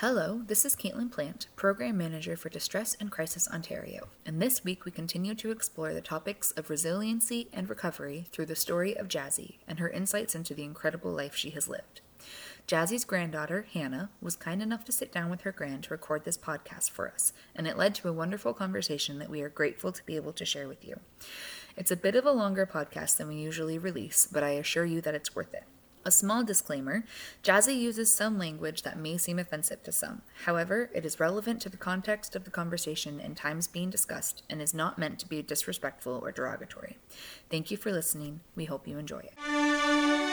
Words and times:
Hello, 0.00 0.40
this 0.46 0.64
is 0.64 0.74
Caitlin 0.74 1.12
Plant, 1.12 1.46
Program 1.56 1.98
Manager 1.98 2.34
for 2.34 2.48
Distress 2.48 2.96
and 2.98 3.10
Crisis 3.10 3.46
Ontario, 3.46 4.08
and 4.24 4.40
this 4.40 4.64
week 4.64 4.86
we 4.86 4.90
continue 4.90 5.34
to 5.34 5.50
explore 5.50 5.92
the 5.92 6.00
topics 6.00 6.52
of 6.52 6.70
resiliency 6.70 7.48
and 7.52 7.68
recovery 7.68 8.26
through 8.32 8.46
the 8.46 8.56
story 8.56 8.96
of 8.96 9.08
Jazzy 9.08 9.56
and 9.68 9.78
her 9.78 9.90
insights 9.90 10.34
into 10.34 10.54
the 10.54 10.64
incredible 10.64 11.12
life 11.12 11.34
she 11.36 11.50
has 11.50 11.68
lived. 11.68 12.00
Jazzy's 12.66 13.04
granddaughter, 13.04 13.66
Hannah, 13.74 14.08
was 14.22 14.36
kind 14.36 14.62
enough 14.62 14.86
to 14.86 14.92
sit 14.92 15.12
down 15.12 15.28
with 15.28 15.42
her 15.42 15.52
grand 15.52 15.82
to 15.82 15.90
record 15.90 16.24
this 16.24 16.38
podcast 16.38 16.88
for 16.88 17.06
us, 17.12 17.34
and 17.54 17.66
it 17.66 17.76
led 17.76 17.94
to 17.96 18.08
a 18.08 18.12
wonderful 18.14 18.54
conversation 18.54 19.18
that 19.18 19.28
we 19.28 19.42
are 19.42 19.50
grateful 19.50 19.92
to 19.92 20.06
be 20.06 20.16
able 20.16 20.32
to 20.32 20.46
share 20.46 20.66
with 20.66 20.82
you. 20.82 20.98
It's 21.76 21.90
a 21.90 21.94
bit 21.94 22.16
of 22.16 22.24
a 22.24 22.32
longer 22.32 22.64
podcast 22.64 23.18
than 23.18 23.28
we 23.28 23.34
usually 23.34 23.76
release, 23.76 24.26
but 24.26 24.42
I 24.42 24.52
assure 24.52 24.86
you 24.86 25.02
that 25.02 25.14
it's 25.14 25.36
worth 25.36 25.52
it. 25.52 25.64
A 26.02 26.10
small 26.10 26.42
disclaimer 26.42 27.04
Jazzy 27.44 27.78
uses 27.78 28.14
some 28.14 28.38
language 28.38 28.82
that 28.82 28.98
may 28.98 29.18
seem 29.18 29.38
offensive 29.38 29.82
to 29.82 29.92
some. 29.92 30.22
However, 30.46 30.90
it 30.94 31.04
is 31.04 31.20
relevant 31.20 31.60
to 31.62 31.68
the 31.68 31.76
context 31.76 32.34
of 32.34 32.44
the 32.44 32.50
conversation 32.50 33.20
and 33.20 33.36
times 33.36 33.66
being 33.66 33.90
discussed 33.90 34.42
and 34.48 34.62
is 34.62 34.72
not 34.72 34.98
meant 34.98 35.18
to 35.18 35.28
be 35.28 35.42
disrespectful 35.42 36.18
or 36.22 36.32
derogatory. 36.32 36.96
Thank 37.50 37.70
you 37.70 37.76
for 37.76 37.92
listening. 37.92 38.40
We 38.56 38.64
hope 38.64 38.88
you 38.88 38.98
enjoy 38.98 39.20
it. 39.20 40.29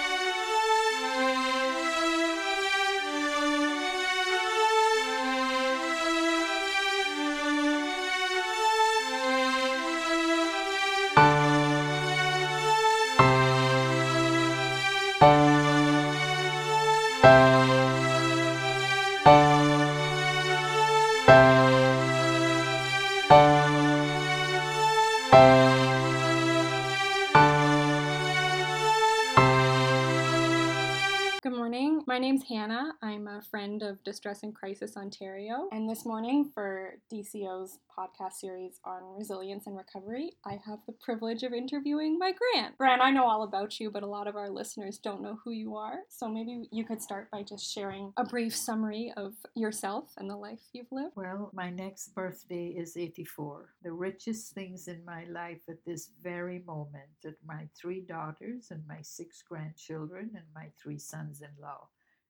Distress 34.08 34.44
and 34.44 34.56
Crisis 34.56 34.96
Ontario. 34.96 35.68
And 35.74 35.90
this 35.90 36.06
morning, 36.06 36.50
for 36.54 36.94
DCO's 37.12 37.80
podcast 37.92 38.36
series 38.40 38.80
on 38.86 39.02
resilience 39.18 39.68
and 39.68 39.76
recovery, 39.76 40.32
I 40.46 40.58
have 40.66 40.80
the 40.88 40.94
privilege 40.94 41.44
of 41.44 41.52
interviewing 41.52 42.18
my 42.18 42.32
Grand. 42.32 42.76
Grand, 42.78 43.02
I 43.02 43.12
know 43.12 43.26
all 43.28 43.44
about 43.44 43.82
you, 43.82 43.92
but 43.92 44.04
a 44.04 44.08
lot 44.08 44.28
of 44.28 44.38
our 44.38 44.50
listeners 44.50 44.98
don't 44.98 45.22
know 45.22 45.40
who 45.44 45.52
you 45.52 45.76
are. 45.76 45.98
So 46.08 46.30
maybe 46.30 46.70
you 46.72 46.86
could 46.86 47.02
start 47.02 47.30
by 47.32 47.44
just 47.44 47.70
sharing 47.70 48.14
a 48.16 48.24
brief 48.24 48.56
summary 48.56 49.12
of 49.18 49.34
yourself 49.56 50.14
and 50.16 50.30
the 50.30 50.38
life 50.38 50.62
you've 50.72 50.90
lived. 50.90 51.18
Well, 51.18 51.52
my 51.54 51.70
next 51.70 52.16
birthday 52.16 52.68
is 52.68 52.96
84. 52.96 53.74
The 53.84 53.92
richest 53.92 54.54
things 54.54 54.88
in 54.88 55.04
my 55.04 55.26
life 55.26 55.60
at 55.68 55.84
this 55.86 56.12
very 56.24 56.64
moment 56.66 57.10
are 57.26 57.36
my 57.46 57.68
three 57.78 58.00
daughters 58.00 58.72
and 58.72 58.88
my 58.88 59.02
six 59.02 59.42
grandchildren 59.42 60.32
and 60.34 60.46
my 60.56 60.68
three 60.82 60.98
sons 60.98 61.42
in 61.42 61.50
law. 61.62 61.90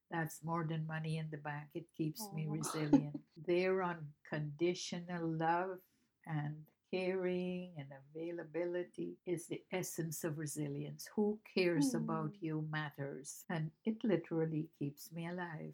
That's 0.09 0.43
more 0.43 0.63
than 0.63 0.87
money 0.87 1.17
in 1.17 1.29
the 1.29 1.37
bank. 1.37 1.67
It 1.73 1.87
keeps 1.95 2.31
me 2.33 2.47
Oh. 2.47 2.53
resilient. 2.53 3.19
Their 3.47 3.83
unconditional 3.83 5.27
love 5.27 5.79
and 6.25 6.65
caring 6.91 7.75
and 7.77 7.91
availability 7.91 9.17
is 9.25 9.47
the 9.47 9.61
essence 9.71 10.23
of 10.23 10.37
resilience. 10.37 11.07
Who 11.15 11.39
cares 11.53 11.93
about 11.93 12.31
Mm. 12.33 12.41
you 12.41 12.61
matters. 12.71 13.43
And 13.49 13.71
it 13.83 14.01
literally 14.05 14.69
keeps 14.79 15.11
me 15.11 15.27
alive. 15.27 15.73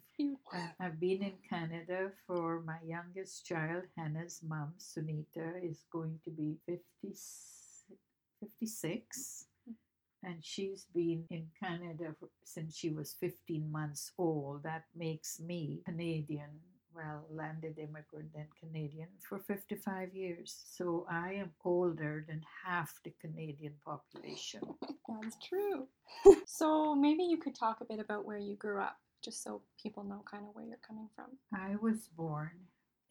Uh, 0.52 0.68
I've 0.80 0.98
been 0.98 1.22
in 1.22 1.38
Canada 1.48 2.10
for 2.26 2.60
my 2.62 2.80
youngest 2.82 3.46
child, 3.46 3.84
Hannah's 3.96 4.42
mom, 4.42 4.74
Sunita, 4.78 5.62
is 5.62 5.84
going 5.90 6.18
to 6.24 6.30
be 6.30 6.58
50, 6.66 7.14
56. 8.40 9.46
And 10.24 10.36
she's 10.42 10.86
been 10.94 11.24
in 11.30 11.48
Canada 11.60 12.14
since 12.44 12.76
she 12.76 12.90
was 12.90 13.14
15 13.20 13.70
months 13.70 14.12
old. 14.18 14.62
That 14.62 14.84
makes 14.96 15.38
me 15.38 15.82
Canadian, 15.84 16.50
well, 16.94 17.26
landed 17.30 17.78
immigrant 17.78 18.30
and 18.34 18.48
Canadian 18.58 19.08
for 19.28 19.38
55 19.38 20.14
years. 20.14 20.64
So 20.66 21.06
I 21.10 21.34
am 21.34 21.50
older 21.64 22.24
than 22.26 22.42
half 22.64 22.94
the 23.04 23.12
Canadian 23.20 23.74
population. 23.84 24.62
That's 25.22 25.36
true. 25.46 25.88
so 26.46 26.94
maybe 26.94 27.24
you 27.24 27.36
could 27.36 27.54
talk 27.54 27.80
a 27.80 27.84
bit 27.84 28.00
about 28.00 28.24
where 28.24 28.38
you 28.38 28.56
grew 28.56 28.80
up, 28.80 28.96
just 29.22 29.42
so 29.42 29.60
people 29.82 30.04
know 30.04 30.22
kind 30.30 30.44
of 30.48 30.54
where 30.54 30.64
you're 30.64 30.78
coming 30.86 31.08
from. 31.14 31.26
I 31.52 31.76
was 31.76 32.08
born 32.16 32.50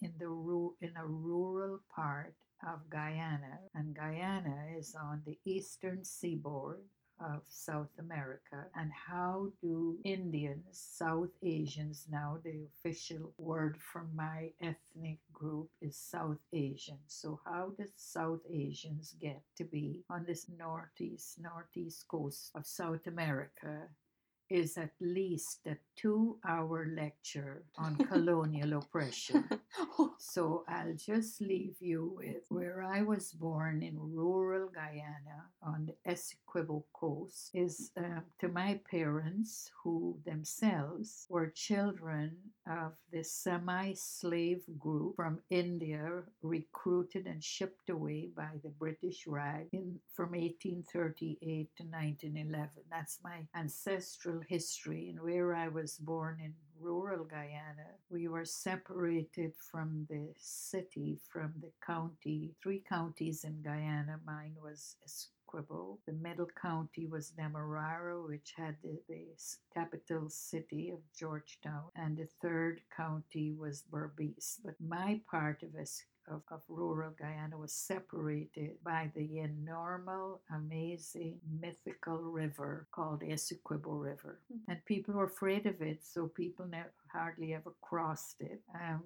in 0.02 0.14
the 0.20 0.28
ru- 0.28 0.76
in 0.82 0.92
a 0.98 1.06
rural 1.06 1.80
part 1.94 2.36
of 2.66 2.90
Guyana, 2.90 3.60
and 3.76 3.96
Guyana 3.96 4.66
is 4.78 4.96
on 4.96 5.22
the 5.26 5.38
eastern 5.46 6.04
seaboard 6.04 6.82
of 7.24 7.42
South 7.48 7.90
America. 8.00 8.66
And 8.76 8.92
how 8.92 9.50
do 9.62 9.98
Indians, 10.04 10.64
South 10.72 11.30
Asians 11.42 12.08
now, 12.12 12.38
the 12.44 12.66
official 12.66 13.32
word 13.38 13.78
for 13.80 14.06
my 14.14 14.52
ethnic 14.62 15.20
group 15.32 15.70
is 15.82 15.96
South 15.96 16.40
Asian. 16.52 17.00
So 17.08 17.40
how 17.46 17.72
does 17.78 17.92
South 17.96 18.42
Asians 18.52 19.16
get 19.20 19.42
to 19.58 19.64
be 19.64 20.04
on 20.10 20.26
this 20.26 20.48
northeast, 20.58 21.40
northeast 21.40 22.08
coast 22.08 22.52
of 22.56 22.66
South 22.66 23.08
America? 23.08 23.88
Is 24.54 24.78
at 24.78 24.92
least 25.02 25.62
a 25.66 25.78
two 25.96 26.38
hour 26.48 26.86
lecture 26.96 27.64
on 27.76 27.96
colonial 27.96 28.74
oppression. 28.82 29.50
So 30.20 30.64
I'll 30.68 30.96
just 30.96 31.42
leave 31.42 31.76
you 31.80 32.14
with 32.16 32.46
where 32.50 32.84
I 32.84 33.02
was 33.02 33.32
born 33.32 33.84
in 33.84 33.98
rural 34.00 34.70
Guyana 34.74 35.50
on 35.62 35.88
the 35.88 36.12
Essequibo 36.12 36.84
coast 36.94 37.52
is 37.54 37.92
um, 37.98 38.24
to 38.40 38.48
my 38.48 38.80
parents 38.90 39.70
who 39.84 40.18
themselves 40.26 41.28
were 41.30 41.52
children 41.56 42.38
of 42.68 42.94
the 43.12 43.24
semi-slave 43.24 44.64
group 44.80 45.16
from 45.16 45.40
India 45.50 46.24
recruited 46.42 47.28
and 47.28 47.44
shipped 47.44 47.90
away 47.90 48.30
by 48.36 48.50
the 48.64 48.70
British 48.70 49.26
Raj 49.28 49.68
in, 49.72 50.00
from 50.14 50.32
1838 50.32 51.70
to 51.78 51.84
1911. 51.84 52.70
That's 52.90 53.20
my 53.24 53.48
ancestral 53.56 54.42
history 54.48 55.10
and 55.10 55.22
where 55.22 55.56
I 55.56 55.68
was 55.68 55.98
born 55.98 56.40
in 56.44 56.54
rural 56.80 57.24
Guyana, 57.24 57.98
we 58.10 58.28
were 58.28 58.46
separated 58.46 59.54
from 59.72 60.06
the 60.10 60.34
city, 60.38 61.18
from 61.32 61.54
the 61.62 61.72
county, 61.86 62.52
three 62.62 62.84
counties 62.88 63.44
in 63.44 63.62
Guyana. 63.62 64.20
Mine 64.26 64.56
was 64.62 64.98
Essequibo. 65.06 65.98
The 66.06 66.14
middle 66.14 66.50
county 66.62 67.08
was 67.08 67.30
Demerara, 67.30 68.22
which 68.22 68.54
had 68.58 68.76
the, 68.84 69.00
the 69.08 69.28
capital 69.74 70.30
city 70.30 70.92
of 70.92 71.00
Georgetown, 71.18 71.86
and 71.96 72.18
the 72.18 72.28
third 72.42 72.82
county 72.96 73.54
was 73.58 73.84
Berbice. 73.92 74.60
But 74.64 74.76
my 74.80 75.22
part 75.30 75.64
of 75.64 75.70
Essequibo 75.70 76.13
of, 76.28 76.42
of 76.52 76.62
rural 76.68 77.12
Guyana 77.12 77.58
was 77.58 77.74
separated 77.74 78.78
by 78.84 79.12
the 79.16 79.40
enormous, 79.40 80.40
amazing, 80.54 81.40
mythical 81.62 82.18
river 82.18 82.88
called 82.92 83.22
Essequibo 83.22 84.02
River. 84.02 84.40
Mhm. 84.52 84.60
And 84.68 84.86
people 84.86 85.14
were 85.16 85.26
afraid 85.26 85.66
of 85.66 85.82
it, 85.82 86.04
so 86.06 86.28
people 86.28 86.66
ne- 86.68 86.86
hardly 87.12 87.54
ever 87.54 87.74
crossed 87.82 88.42
it. 88.42 88.62
Um, 88.74 89.04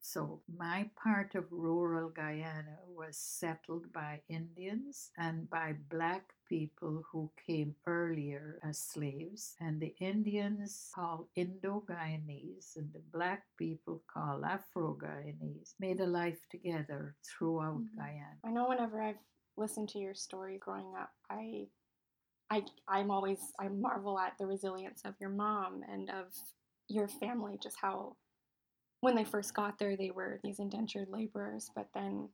So 0.00 0.40
my 0.56 0.90
part 0.96 1.34
of 1.34 1.44
rural 1.52 2.08
Guyana 2.08 2.78
was 2.86 3.16
settled 3.16 3.92
by 3.92 4.22
Indians 4.28 5.10
and 5.18 5.48
by 5.50 5.74
black 5.90 6.32
people 6.48 7.04
who 7.12 7.30
came 7.46 7.74
earlier 7.86 8.58
as 8.62 8.78
slaves, 8.78 9.54
and 9.60 9.78
the 9.80 9.94
Indians 10.00 10.90
called 10.94 11.28
Indo 11.36 11.84
Guyanese, 11.86 12.76
and 12.76 12.90
the 12.92 13.02
black 13.12 13.44
people 13.58 14.02
called 14.12 14.44
Afro 14.44 14.94
Guyanese, 14.94 15.74
made 15.78 16.00
a 16.00 16.06
life 16.06 16.40
together 16.50 17.14
throughout 17.22 17.80
Mhm. 17.82 17.96
Guyana. 17.96 18.38
I 18.44 18.50
know 18.50 18.68
whenever 18.68 19.02
I've 19.02 19.20
listened 19.56 19.90
to 19.90 19.98
your 19.98 20.14
story 20.14 20.58
growing 20.58 20.94
up, 20.96 21.12
I, 21.28 21.68
I, 22.50 22.64
I'm 22.88 23.10
always 23.10 23.52
I 23.58 23.68
marvel 23.68 24.18
at 24.18 24.38
the 24.38 24.46
resilience 24.46 25.02
of 25.04 25.14
your 25.20 25.30
mom 25.30 25.82
and 25.82 26.08
of 26.10 26.34
your 26.88 27.08
family. 27.08 27.58
Just 27.58 27.76
how, 27.80 28.16
when 29.00 29.14
they 29.14 29.24
first 29.24 29.54
got 29.54 29.78
there, 29.78 29.96
they 29.96 30.10
were 30.10 30.40
these 30.42 30.58
indentured 30.58 31.08
laborers, 31.08 31.70
but 31.74 31.88
then 31.94 32.28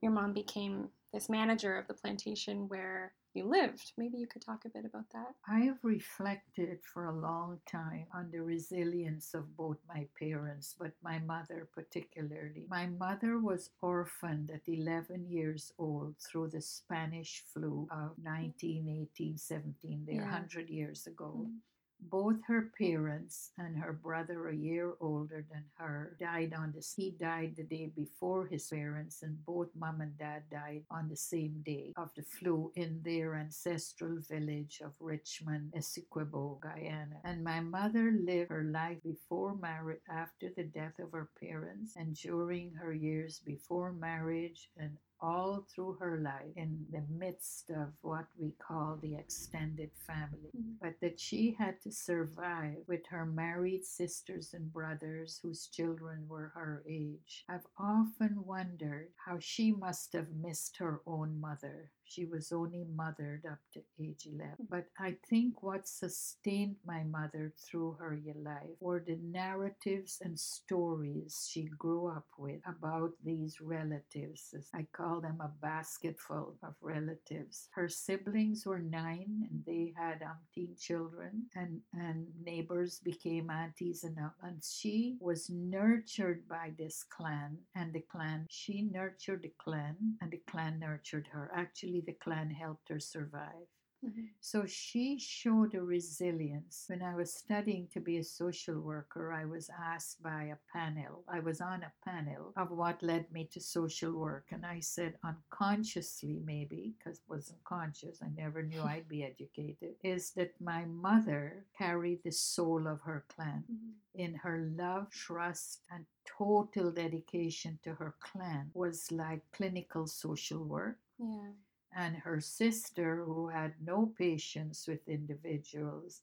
your 0.00 0.12
mom 0.12 0.32
became 0.32 0.88
this 1.12 1.28
manager 1.28 1.76
of 1.76 1.88
the 1.88 1.94
plantation 1.94 2.68
where 2.68 3.12
you 3.34 3.44
lived. 3.44 3.92
Maybe 3.96 4.18
you 4.18 4.26
could 4.26 4.42
talk 4.42 4.64
a 4.64 4.68
bit 4.68 4.84
about 4.84 5.04
that. 5.12 5.34
I 5.48 5.60
have 5.60 5.78
reflected 5.82 6.78
for 6.82 7.06
a 7.06 7.12
long 7.14 7.60
time 7.70 8.06
on 8.14 8.30
the 8.30 8.40
resilience 8.40 9.34
of 9.34 9.56
both 9.56 9.78
my 9.88 10.06
parents, 10.18 10.74
but 10.78 10.92
my 11.02 11.18
mother 11.20 11.68
particularly. 11.72 12.66
My 12.68 12.86
mother 12.86 13.38
was 13.38 13.70
orphaned 13.80 14.50
at 14.50 14.62
11 14.66 15.26
years 15.28 15.72
old 15.78 16.16
through 16.18 16.48
the 16.48 16.60
Spanish 16.60 17.44
flu 17.52 17.86
of 17.90 18.12
1918 18.22 19.36
17, 19.36 20.04
there, 20.06 20.16
Yeah. 20.16 20.22
100 20.22 20.68
years 20.68 21.06
ago. 21.06 21.46
Mm. 21.48 21.58
Both 22.00 22.44
her 22.46 22.72
parents 22.78 23.50
and 23.58 23.76
her 23.76 23.92
brother, 23.92 24.48
a 24.48 24.56
year 24.56 24.94
older 25.00 25.44
than 25.50 25.64
her, 25.74 26.16
died 26.18 26.54
on 26.54 26.72
the 26.72 26.84
He 26.96 27.10
died 27.10 27.54
the 27.56 27.64
day 27.64 27.86
before 27.94 28.46
his 28.46 28.68
parents, 28.68 29.22
and 29.22 29.44
both 29.44 29.68
mom 29.74 30.00
and 30.00 30.16
dad 30.16 30.44
died 30.50 30.84
on 30.90 31.08
the 31.08 31.16
same 31.16 31.62
day 31.64 31.92
of 31.96 32.10
the 32.14 32.22
flu 32.22 32.72
in 32.76 33.02
their 33.02 33.34
ancestral 33.34 34.18
village 34.20 34.80
of 34.84 34.92
Richmond, 35.00 35.72
Essequibo, 35.76 36.60
Guyana. 36.60 37.20
And 37.24 37.44
my 37.44 37.60
mother 37.60 38.10
lived 38.12 38.50
her 38.50 38.64
life 38.64 39.02
before 39.02 39.54
marriage, 39.56 40.00
after 40.08 40.50
the 40.56 40.64
death 40.64 40.98
of 40.98 41.12
her 41.12 41.28
parents, 41.40 41.96
and 41.96 42.14
during 42.14 42.72
her 42.74 42.92
years 42.92 43.40
before 43.44 43.92
marriage 43.92 44.70
and 44.76 44.96
all 45.20 45.62
through 45.68 45.94
her 45.94 46.18
life 46.18 46.52
in 46.56 46.86
the 46.90 47.02
midst 47.08 47.70
of 47.70 47.92
what 48.02 48.26
we 48.36 48.52
call 48.52 48.96
the 48.96 49.14
extended 49.16 49.90
family, 49.94 50.50
Mhm. 50.54 50.78
but 50.80 51.00
that 51.00 51.18
she 51.20 51.52
had 51.52 51.80
to 51.82 51.90
survive 51.92 52.86
with 52.86 53.06
her 53.06 53.26
married 53.26 53.84
sisters 53.84 54.54
and 54.54 54.72
brothers 54.72 55.38
whose 55.40 55.68
children 55.68 56.28
were 56.28 56.48
her 56.48 56.82
age. 56.86 57.44
I've 57.48 57.66
often 57.76 58.44
wondered 58.44 59.12
how 59.16 59.38
she 59.38 59.72
must 59.72 60.12
have 60.12 60.34
missed 60.34 60.76
her 60.78 61.02
own 61.06 61.40
mother. 61.40 61.90
She 62.08 62.24
was 62.24 62.52
only 62.52 62.84
mothered 62.94 63.44
up 63.46 63.58
to 63.74 63.80
age 64.00 64.26
11. 64.26 64.52
Mm-hmm. 64.52 64.64
But 64.70 64.86
I 64.98 65.16
think 65.28 65.62
what 65.62 65.86
sustained 65.86 66.76
my 66.84 67.04
mother 67.04 67.52
through 67.58 67.96
her 67.98 68.18
life 68.42 68.76
were 68.80 69.02
the 69.06 69.18
narratives 69.22 70.18
and 70.22 70.38
stories 70.38 71.48
she 71.50 71.64
grew 71.78 72.08
up 72.08 72.26
with 72.38 72.60
about 72.66 73.12
these 73.24 73.60
relatives. 73.60 74.54
I 74.74 74.86
call 74.92 75.20
them 75.20 75.40
a 75.40 75.50
basketful 75.60 76.56
of 76.62 76.74
relatives. 76.80 77.68
Her 77.72 77.88
siblings 77.88 78.66
were 78.66 78.80
nine 78.80 79.46
and 79.50 79.62
they 79.66 79.92
had 79.96 80.20
umpteen 80.20 80.80
children, 80.80 81.44
and, 81.54 81.80
and 81.92 82.26
neighbors 82.44 83.00
became 83.04 83.50
aunties 83.50 84.04
and 84.04 84.18
and 84.42 84.62
she 84.62 85.16
was 85.20 85.50
nurtured 85.50 86.48
by 86.48 86.72
this 86.78 87.04
clan 87.04 87.58
and 87.74 87.92
the 87.92 88.04
clan 88.10 88.46
she 88.50 88.82
nurtured 88.82 89.42
the 89.42 89.52
clan 89.58 89.96
and 90.20 90.30
the 90.30 90.40
clan 90.50 90.78
nurtured 90.78 91.26
her 91.30 91.50
actually 91.54 91.97
the 92.00 92.12
clan 92.14 92.50
helped 92.50 92.88
her 92.88 93.00
survive 93.00 93.66
Mhm. 94.04 94.28
so 94.40 94.64
she 94.66 95.18
showed 95.18 95.74
a 95.74 95.82
resilience. 95.82 96.84
When 96.88 97.02
I 97.02 97.14
was 97.16 97.34
studying 97.34 97.88
to 97.88 98.00
be 98.00 98.18
a 98.18 98.24
social 98.24 98.80
worker, 98.80 99.32
I 99.32 99.44
was 99.44 99.68
asked 99.70 100.22
by 100.22 100.44
a 100.44 100.56
panel, 100.72 101.24
I 101.28 101.40
was 101.40 101.60
on 101.60 101.82
a 101.82 101.92
panel 102.04 102.52
of 102.56 102.70
what 102.70 103.02
led 103.02 103.30
me 103.32 103.46
to 103.46 103.60
social 103.60 104.12
work. 104.12 104.52
And 104.52 104.64
I 104.64 104.80
said, 104.80 105.18
unconsciously, 105.24 106.40
maybe, 106.44 106.94
because 106.98 107.20
wasn't 107.28 107.62
conscious, 107.64 108.22
I 108.22 108.28
never 108.28 108.62
knew 108.62 108.82
I'd 108.92 109.08
be 109.08 109.24
educated, 109.24 109.96
is 110.02 110.30
that 110.32 110.60
my 110.60 110.84
mother 110.84 111.66
carried 111.76 112.22
the 112.22 112.30
soul 112.32 112.86
of 112.86 113.00
her 113.02 113.24
clan 113.28 113.64
Mhm. 113.68 113.94
in 114.14 114.34
her 114.34 114.58
love, 114.76 115.10
trust, 115.10 115.82
and 115.90 116.06
total 116.24 116.92
dedication 116.92 117.78
to 117.82 117.94
her 117.94 118.14
clan 118.20 118.70
was 118.74 119.10
like 119.10 119.42
clinical 119.52 120.06
social 120.06 120.64
work 120.64 120.98
Yeah. 121.18 121.52
And 121.98 122.16
her 122.18 122.40
sister, 122.40 123.24
who 123.24 123.48
had 123.48 123.82
no 123.82 124.06
patience 124.06 124.86
with 124.88 125.08
individuals, 125.08 126.22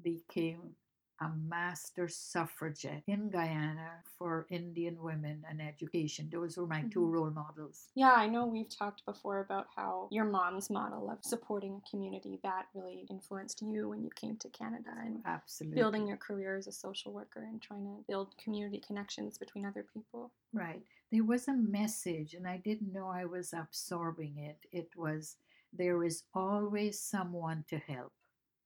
became 0.00 0.76
a 1.20 1.30
master 1.30 2.08
suffragette 2.08 3.04
in 3.06 3.30
Guyana 3.30 4.02
for 4.06 4.46
Indian 4.50 5.02
women 5.02 5.44
and 5.48 5.62
education. 5.62 6.30
Those 6.30 6.56
were 6.58 6.66
my 6.66 6.84
two 6.90 7.06
Mhm. 7.06 7.10
role 7.10 7.30
models. 7.30 7.94
Yeah, 7.96 8.12
I 8.14 8.28
know 8.28 8.46
we've 8.46 8.68
talked 8.68 9.04
before 9.06 9.40
about 9.40 9.68
how 9.76 10.08
your 10.12 10.24
mom's 10.26 10.70
model 10.70 11.10
of 11.10 11.24
supporting 11.24 11.76
a 11.76 11.90
community 11.90 12.38
that 12.42 12.68
really 12.74 13.06
influenced 13.10 13.62
you 13.62 13.88
when 13.88 14.04
you 14.04 14.10
came 14.10 14.38
to 14.38 14.50
Canada 14.50 14.92
and 14.98 15.24
Absolutely. 15.26 15.74
building 15.74 16.06
your 16.08 16.18
career 16.18 16.56
as 16.56 16.66
a 16.68 16.72
social 16.72 17.12
worker 17.12 17.44
and 17.44 17.62
trying 17.62 17.84
to 17.86 18.04
build 18.08 18.38
community 18.38 18.80
connections 18.80 19.38
between 19.38 19.66
other 19.66 19.82
people. 19.82 20.32
Right. 20.52 20.86
There 21.12 21.24
was 21.24 21.48
a 21.48 21.54
message, 21.54 22.34
and 22.34 22.46
I 22.46 22.58
didn't 22.58 22.92
know 22.92 23.08
I 23.08 23.24
was 23.24 23.52
absorbing 23.52 24.38
it. 24.38 24.58
It 24.72 24.90
was 24.96 25.36
there 25.72 26.02
is 26.04 26.24
always 26.34 27.00
someone 27.00 27.64
to 27.68 27.78
help. 27.78 28.12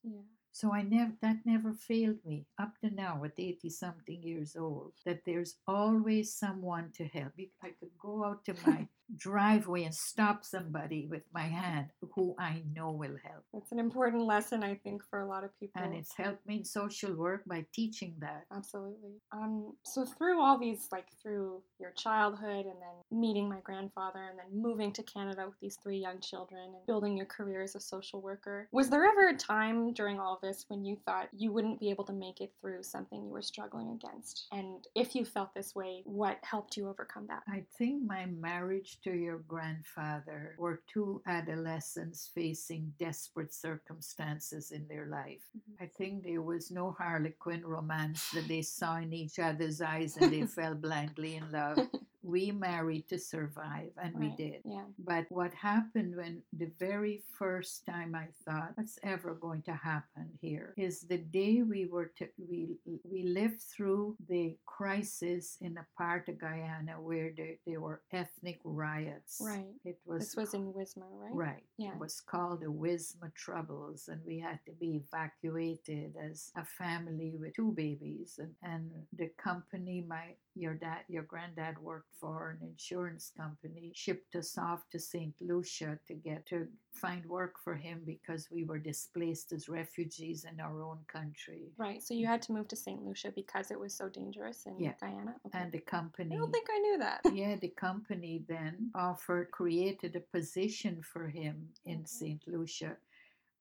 Yeah. 0.02 0.22
So 0.52 0.72
I 0.72 0.82
never 0.82 1.12
that 1.22 1.38
never 1.44 1.72
failed 1.72 2.24
me 2.24 2.46
up 2.58 2.78
to 2.80 2.90
now 2.90 3.22
at 3.24 3.38
80 3.38 3.70
something 3.70 4.22
years 4.22 4.56
old 4.56 4.94
that 5.04 5.24
there's 5.24 5.56
always 5.66 6.34
someone 6.34 6.90
to 6.96 7.04
help. 7.06 7.32
I 7.62 7.70
could 7.70 7.96
go 7.98 8.24
out 8.24 8.44
to 8.46 8.54
my 8.66 8.88
driveway 9.16 9.84
and 9.84 9.94
stop 9.94 10.44
somebody 10.44 11.06
with 11.10 11.22
my 11.34 11.42
hand 11.42 11.86
who 12.14 12.34
I 12.38 12.62
know 12.74 12.90
will 12.90 13.16
help. 13.22 13.44
That's 13.52 13.72
an 13.72 13.78
important 13.78 14.24
lesson, 14.24 14.62
I 14.62 14.74
think, 14.74 15.02
for 15.08 15.20
a 15.20 15.26
lot 15.26 15.44
of 15.44 15.58
people. 15.58 15.82
And 15.82 15.94
it's 15.94 16.14
helped 16.16 16.46
me 16.46 16.58
in 16.58 16.64
social 16.64 17.14
work 17.14 17.42
by 17.46 17.64
teaching 17.74 18.14
that. 18.20 18.44
Absolutely. 18.54 19.20
Um, 19.32 19.74
so 19.84 20.04
through 20.04 20.40
all 20.40 20.58
these, 20.58 20.88
like 20.92 21.06
through 21.22 21.62
your 21.78 21.92
childhood 21.92 22.66
and 22.66 22.76
then 22.80 23.20
meeting 23.20 23.48
my 23.48 23.60
grandfather 23.60 24.20
and 24.30 24.38
then 24.38 24.60
moving 24.60 24.92
to 24.92 25.02
Canada 25.02 25.44
with 25.46 25.58
these 25.60 25.78
three 25.82 25.98
young 25.98 26.20
children 26.20 26.62
and 26.74 26.86
building 26.86 27.16
your 27.16 27.26
career 27.26 27.62
as 27.62 27.74
a 27.74 27.80
social 27.80 28.20
worker, 28.20 28.68
was 28.72 28.90
there 28.90 29.04
ever 29.04 29.28
a 29.28 29.36
time 29.36 29.92
during 29.92 30.20
all 30.20 30.34
of 30.34 30.40
this 30.40 30.64
when 30.68 30.84
you 30.84 30.96
thought 31.06 31.28
you 31.36 31.52
wouldn't 31.52 31.80
be 31.80 31.90
able 31.90 32.04
to 32.04 32.12
make 32.12 32.40
it 32.40 32.52
through 32.60 32.82
something 32.82 33.24
you 33.24 33.30
were 33.30 33.42
struggling 33.42 33.90
against? 33.90 34.46
And 34.52 34.86
if 34.94 35.14
you 35.14 35.24
felt 35.24 35.54
this 35.54 35.74
way, 35.74 36.02
what 36.04 36.38
helped 36.42 36.76
you 36.76 36.88
overcome 36.88 37.26
that? 37.28 37.42
I 37.48 37.64
think 37.78 38.04
my 38.04 38.26
marriage 38.26 38.98
to 39.04 39.12
your 39.12 39.38
grandfather 39.38 40.54
were 40.58 40.82
two 40.92 41.22
adolescents 41.26 42.30
facing 42.34 42.92
desperate 42.98 43.52
circumstances 43.54 44.70
in 44.72 44.86
their 44.88 45.06
life. 45.06 45.42
Mhm. 45.56 45.76
I 45.80 45.86
think 45.86 46.22
there 46.24 46.42
was 46.42 46.70
no 46.70 46.92
Harlequin 46.92 47.64
romance 47.66 48.30
that 48.32 48.48
they 48.48 48.62
saw 48.62 48.96
in 48.96 49.12
each 49.12 49.38
other's 49.38 49.80
eyes 49.80 50.16
and 50.16 50.32
they 50.32 50.46
fell 50.58 50.74
blindly 50.74 51.36
in 51.36 51.50
love. 51.52 51.78
We 52.22 52.50
married 52.50 53.08
to 53.08 53.18
survive, 53.18 53.92
and 54.02 54.14
we 54.18 54.28
did. 54.36 54.60
Yeah. 54.64 54.84
But 54.98 55.26
what 55.30 55.54
happened 55.54 56.16
when 56.16 56.42
the 56.52 56.70
very 56.78 57.22
first 57.38 57.86
time 57.86 58.14
I 58.14 58.28
thought, 58.44 58.72
what's 58.74 58.98
ever 59.02 59.34
going 59.34 59.62
to 59.62 59.74
happen 59.74 60.28
here, 60.40 60.74
is 60.76 61.00
the 61.00 61.18
day 61.18 61.62
we 61.62 61.86
were 61.86 62.12
to, 62.18 62.28
we 62.38 62.76
we 63.04 63.22
lived 63.22 63.60
through 63.60 64.16
the 64.28 64.56
crisis 64.66 65.56
in 65.60 65.78
a 65.78 65.86
part 65.96 66.28
of 66.28 66.38
Guyana 66.38 67.00
where 67.00 67.32
there, 67.36 67.56
there 67.66 67.80
were 67.80 68.02
ethnic 68.12 68.60
riots. 68.64 69.40
Right. 69.40 69.66
It 69.84 69.98
was 70.04 70.20
This 70.20 70.36
was 70.36 70.54
in 70.54 70.72
Wismar, 70.72 71.08
right? 71.10 71.34
Right. 71.34 71.64
Yeah. 71.78 71.92
It 71.92 71.98
was 71.98 72.20
called 72.20 72.60
the 72.60 72.66
Wismar 72.66 73.32
Troubles, 73.34 74.08
and 74.08 74.20
we 74.26 74.38
had 74.38 74.58
to 74.66 74.72
be 74.72 75.02
evacuated 75.04 76.14
as 76.22 76.52
a 76.56 76.64
family 76.64 77.34
with 77.38 77.54
two 77.54 77.72
babies. 77.72 78.38
And, 78.38 78.54
and 78.62 78.90
the 79.16 79.30
company 79.38 80.04
my 80.06 80.34
your 80.54 80.74
dad 80.74 80.98
your 81.08 81.22
granddad 81.22 81.78
worked 81.78 82.14
for, 82.20 82.56
an 82.60 82.66
insurance 82.68 83.32
company, 83.36 83.92
shipped 83.94 84.34
us 84.34 84.58
off 84.58 84.88
to 84.90 84.98
St. 84.98 85.34
Lucia 85.40 85.98
to 86.06 86.14
get 86.14 86.46
to 86.46 86.66
find 86.92 87.24
work 87.26 87.54
for 87.62 87.74
him 87.74 88.02
because 88.04 88.48
we 88.50 88.64
were 88.64 88.78
displaced 88.78 89.52
as 89.52 89.68
refugees 89.68 90.44
in 90.44 90.60
our 90.60 90.82
own 90.82 90.98
country. 91.06 91.70
Right. 91.78 92.02
So 92.02 92.14
you 92.14 92.26
had 92.26 92.42
to 92.42 92.52
move 92.52 92.68
to 92.68 92.76
St. 92.76 93.02
Lucia 93.04 93.32
because 93.34 93.70
it 93.70 93.78
was 93.78 93.94
so 93.94 94.08
dangerous 94.08 94.66
in 94.66 94.78
Yeah. 94.80 94.94
Guyana. 95.00 95.36
Okay. 95.46 95.58
And 95.58 95.72
the 95.72 95.78
company 95.80 96.34
I 96.34 96.38
don't 96.38 96.52
think 96.52 96.68
I 96.70 96.78
knew 96.78 96.98
that. 96.98 97.20
yeah, 97.32 97.56
the 97.56 97.68
company 97.68 98.42
then 98.48 98.90
offered, 98.94 99.50
created 99.52 100.16
a 100.16 100.20
position 100.36 101.00
for 101.02 101.28
him 101.28 101.68
in 101.84 101.98
Okay. 101.98 102.06
St. 102.06 102.42
Lucia. 102.48 102.96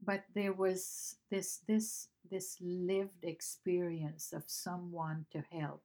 But 0.01 0.24
there 0.34 0.53
was 0.53 1.17
this 1.29 1.58
this 1.67 2.08
this 2.31 2.58
lived 2.62 3.24
experience 3.24 4.34
of 4.34 4.43
someone 4.48 5.25
to 5.31 5.43
help. 5.51 5.84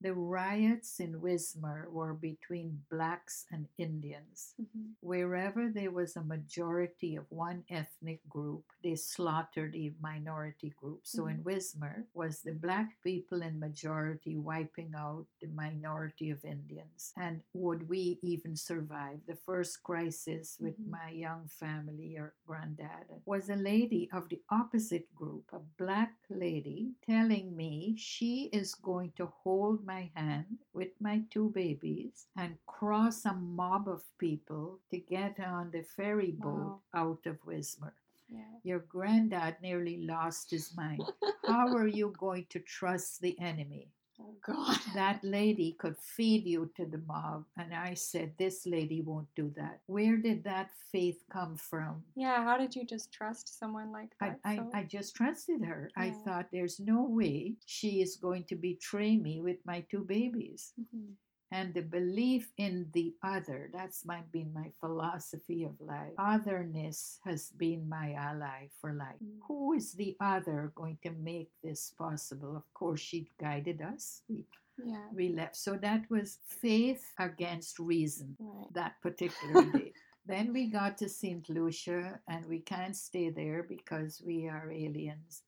The 0.00 0.12
riots 0.14 1.00
in 1.00 1.20
Wismar 1.20 1.88
were 1.90 2.12
between 2.14 2.84
blacks 2.90 3.46
and 3.50 3.68
Indians. 3.78 4.54
Mhm. 4.60 4.94
Wherever 5.00 5.70
there 5.70 5.90
was 5.90 6.16
a 6.16 6.22
majority 6.24 7.16
of 7.16 7.30
one 7.30 7.64
ethnic 7.70 8.20
group, 8.28 8.64
they 8.82 8.96
slaughtered 8.96 9.72
the 9.72 9.94
minority 10.00 10.70
group. 10.70 11.06
So 11.06 11.26
in 11.26 11.42
Wismar 11.42 12.06
was 12.12 12.42
the 12.42 12.52
black 12.52 13.00
people 13.02 13.40
in 13.42 13.58
majority 13.58 14.36
wiping 14.36 14.94
out 14.94 15.26
the 15.40 15.48
minority 15.48 16.30
of 16.30 16.44
Indians. 16.44 17.12
And 17.16 17.42
would 17.54 17.88
we 17.88 18.18
even 18.22 18.56
survive? 18.56 19.24
The 19.26 19.36
first 19.36 19.82
crisis 19.82 20.58
with 20.60 20.78
Mhm. 20.78 20.88
my 20.90 21.10
young 21.10 21.48
family 21.48 22.16
or 22.18 22.34
granddad 22.46 23.22
was 23.24 23.48
a 23.48 23.56
lady 23.56 24.10
of 24.12 24.28
the 24.28 24.42
opposite 24.50 25.14
group, 25.14 25.52
a 25.52 25.60
black 25.60 26.14
lady, 26.28 26.94
telling 27.02 27.56
me 27.56 27.96
she 27.96 28.46
is 28.52 28.74
going 28.74 29.12
to 29.12 29.26
hold 29.26 29.83
my 29.84 30.10
hand 30.14 30.58
with 30.72 30.90
my 31.00 31.22
two 31.30 31.50
babies 31.50 32.26
and 32.36 32.56
cross 32.66 33.24
a 33.24 33.34
mob 33.34 33.88
of 33.88 34.02
people 34.18 34.80
to 34.90 34.98
get 34.98 35.38
on 35.40 35.70
the 35.70 35.82
ferry 35.82 36.32
boat 36.32 36.80
out 36.94 37.26
of 37.26 37.42
Wismar. 37.44 37.92
Yeah. 38.28 38.40
Your 38.62 38.80
granddad 38.80 39.56
nearly 39.62 39.98
lost 40.04 40.50
his 40.50 40.74
mind. 40.76 41.02
How 41.46 41.68
are 41.76 41.86
you 41.86 42.12
going 42.18 42.46
to 42.50 42.60
trust 42.60 43.20
the 43.20 43.38
enemy? 43.38 43.93
Oh 44.20 44.34
God. 44.46 44.78
That 44.94 45.24
lady 45.24 45.72
could 45.78 45.96
feed 45.98 46.46
you 46.46 46.70
to 46.76 46.86
the 46.86 46.98
mob. 47.06 47.44
And 47.56 47.74
I 47.74 47.94
said, 47.94 48.32
This 48.38 48.64
lady 48.66 49.00
won't 49.02 49.28
do 49.34 49.52
that. 49.56 49.80
Where 49.86 50.16
did 50.16 50.44
that 50.44 50.70
faith 50.92 51.18
come 51.32 51.56
from? 51.56 52.04
Yeah. 52.14 52.44
How 52.44 52.56
did 52.56 52.74
you 52.76 52.84
just 52.84 53.12
trust 53.12 53.58
someone 53.58 53.90
like 53.92 54.12
that? 54.20 54.38
I, 54.44 54.56
so- 54.56 54.70
I 54.72 54.82
just 54.84 55.14
trusted 55.16 55.64
her. 55.64 55.90
I 55.96 56.10
thought 56.24 56.46
there's 56.52 56.78
no 56.78 57.02
way 57.02 57.54
she 57.66 58.00
is 58.02 58.16
going 58.16 58.44
to 58.44 58.56
betray 58.56 59.16
me 59.16 59.40
with 59.40 59.58
my 59.66 59.80
two 59.90 60.04
babies. 60.04 60.72
Mhm. 60.78 61.14
And 61.54 61.72
the 61.72 61.82
belief 61.86 62.50
in 62.58 62.90
the 62.92 63.14
other, 63.22 63.70
that's 63.72 64.04
my, 64.04 64.22
been 64.32 64.50
my 64.52 64.72
philosophy 64.80 65.62
of 65.62 65.78
life. 65.80 66.10
Otherness 66.18 67.20
has 67.24 67.50
been 67.54 67.88
my 67.88 68.12
ally 68.18 68.66
for 68.80 68.92
life. 68.92 69.22
Mm. 69.22 69.38
Who 69.46 69.72
is 69.74 69.92
the 69.94 70.16
other 70.18 70.72
going 70.74 70.98
to 71.06 71.12
make 71.12 71.50
this 71.62 71.94
possible? 71.96 72.56
Of 72.56 72.66
course, 72.74 72.98
she 73.00 73.30
guided 73.38 73.78
us. 73.82 74.22
We, 74.28 74.42
Yeah. 74.82 75.06
we 75.14 75.28
left. 75.30 75.54
So 75.54 75.78
that 75.78 76.02
was 76.10 76.38
faith 76.42 77.04
against 77.22 77.78
reason 77.78 78.34
Right. 78.40 78.74
that 78.74 78.98
particular 79.00 79.62
day. 79.78 79.92
Then 80.26 80.50
we 80.52 80.66
got 80.66 80.98
to 80.98 81.08
St. 81.08 81.46
Lucia 81.48 82.18
and 82.26 82.42
we 82.50 82.58
can't 82.66 82.96
stay 82.96 83.30
there 83.30 83.62
because 83.62 84.18
we 84.26 84.48
are 84.50 84.72
aliens. 84.72 85.43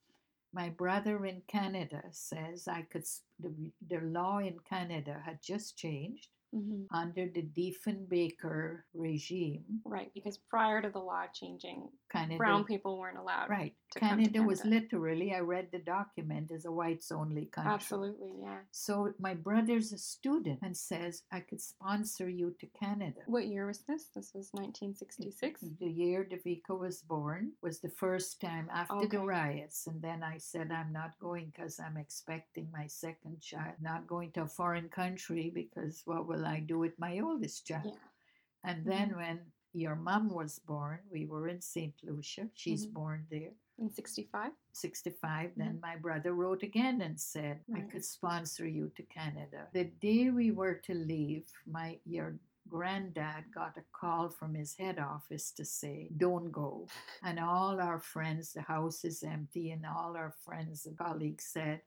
My 0.57 0.71
brother 0.71 1.27
in 1.27 1.43
Canada 1.49 2.03
says 2.13 2.67
I 2.67 2.81
could, 2.91 3.05
the, 3.39 3.53
the 3.87 4.01
law 4.01 4.39
in 4.39 4.59
Canada 4.61 5.21
had 5.23 5.43
just 5.43 5.77
changed 5.77 6.29
hmm 6.53 6.85
under 6.93 7.29
the 7.29 7.43
Diefenbaker 7.43 8.79
regime. 8.95 9.65
Right. 9.85 10.11
Because 10.15 10.39
prior 10.39 10.81
to 10.81 10.89
the 10.89 10.99
law 10.99 11.25
changing, 11.33 11.89
Canada, 12.11 12.39
brown 12.39 12.65
people 12.65 12.99
weren't 12.99 13.19
allowed. 13.19 13.51
right. 13.51 13.75
to 13.93 14.01
come 14.01 14.11
to 14.11 14.17
Canada 14.17 14.43
was 14.43 14.65
literally, 14.65 15.35
I 15.35 15.41
read 15.41 15.69
the 15.73 15.79
document, 15.79 16.51
as 16.53 16.65
a 16.65 16.73
whites 16.73 17.11
only 17.11 17.47
country. 17.47 17.73
Absolutely. 17.73 18.33
Yeah. 18.41 18.59
So 18.71 19.13
my 19.19 19.35
brother's 19.35 19.93
a 19.93 19.99
student 19.99 20.61
and 20.63 20.77
says 20.77 21.23
I 21.33 21.41
could 21.41 21.61
sponsor 21.61 22.29
you 22.29 22.55
to 22.61 22.67
Canada. 22.79 23.21
What 23.27 23.47
year 23.47 23.67
was 23.67 23.81
this? 23.81 24.05
This 24.15 24.33
was 24.35 24.49
1966. 24.53 25.65
The 25.81 25.87
year 25.87 26.25
Devika 26.25 26.79
was 26.79 27.03
born 27.03 27.53
was 27.63 27.81
the 27.81 27.91
first 27.91 28.41
time 28.41 28.69
after 28.73 29.07
the 29.07 29.21
riots. 29.21 29.87
And 29.87 30.01
then 30.01 30.23
I 30.23 30.39
said, 30.39 30.71
I'm 30.73 30.93
not 30.93 31.19
going 31.21 31.53
because 31.55 31.81
I'm 31.81 31.97
expecting 31.97 32.69
my 32.73 32.87
second 32.87 33.41
child. 33.41 33.75
Not 33.81 34.07
going 34.07 34.33
to 34.33 34.43
a 34.43 34.49
foreign 34.49 34.89
country 34.89 35.51
because 35.55 36.03
what 36.05 36.27
will 36.37 36.47
I 36.47 36.61
do 36.61 36.79
with 36.79 36.99
my 36.99 37.21
oldest 37.21 37.67
child? 37.67 37.85
Yeah. 37.95 38.71
And 38.71 38.85
then 38.85 39.17
when 39.17 39.41
your 39.73 39.95
mom 39.97 40.29
was 40.29 40.59
born, 40.59 40.99
we 41.11 41.27
were 41.27 41.49
in 41.49 41.61
St. 41.61 41.95
Lucia. 42.03 42.49
She's 42.55 42.87
Mhm. 42.87 42.93
born 42.95 43.27
there. 43.31 43.53
In 43.79 43.91
65. 43.91 44.53
65 44.73 45.51
then 45.57 45.79
my 45.81 45.97
brother 45.97 46.33
wrote 46.35 46.63
again 46.63 47.01
and 47.03 47.19
said 47.21 47.61
i 47.75 47.81
could 47.91 48.05
sponsor 48.05 48.67
you 48.67 48.91
to 48.97 49.03
canada 49.03 49.69
the 49.75 49.85
day 49.85 50.31
we 50.31 50.51
were 50.51 50.75
to 50.89 50.95
leave 50.95 51.47
my 51.67 51.99
your 52.07 52.39
granddad 52.69 53.45
got 53.55 53.77
a 53.77 53.85
call 54.01 54.29
from 54.31 54.55
his 54.55 54.75
head 54.77 54.99
office 54.99 55.51
to 55.53 55.65
say 55.65 56.09
don't 56.17 56.51
go 56.51 56.87
and 57.23 57.39
all 57.39 57.79
our 57.89 58.01
friends 58.01 58.53
the 58.53 58.63
house 58.63 59.05
is 59.05 59.23
empty 59.23 59.67
and 59.73 59.85
all 59.87 60.13
our 60.17 60.33
friends 60.45 60.87
and 60.87 60.97
colleagues 60.99 61.45
said 61.45 61.81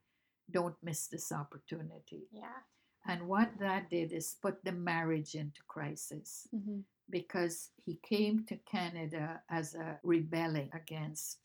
don't 0.51 0.77
miss 0.83 1.07
this 1.07 1.31
opportunity 1.31 2.21
Yeah. 2.31 2.61
And 3.07 3.27
what 3.27 3.51
that 3.59 3.89
did 3.89 4.11
is 4.11 4.35
put 4.41 4.63
the 4.63 4.71
marriage 4.71 5.35
into 5.35 5.61
crisis 5.67 6.47
hmm 6.51 6.79
because 7.09 7.69
he 7.85 7.99
came 8.03 8.45
to 8.45 8.57
Canada 8.57 9.41
as 9.49 9.75
a 9.75 9.99
rebelling 10.03 10.69
against. 10.73 11.39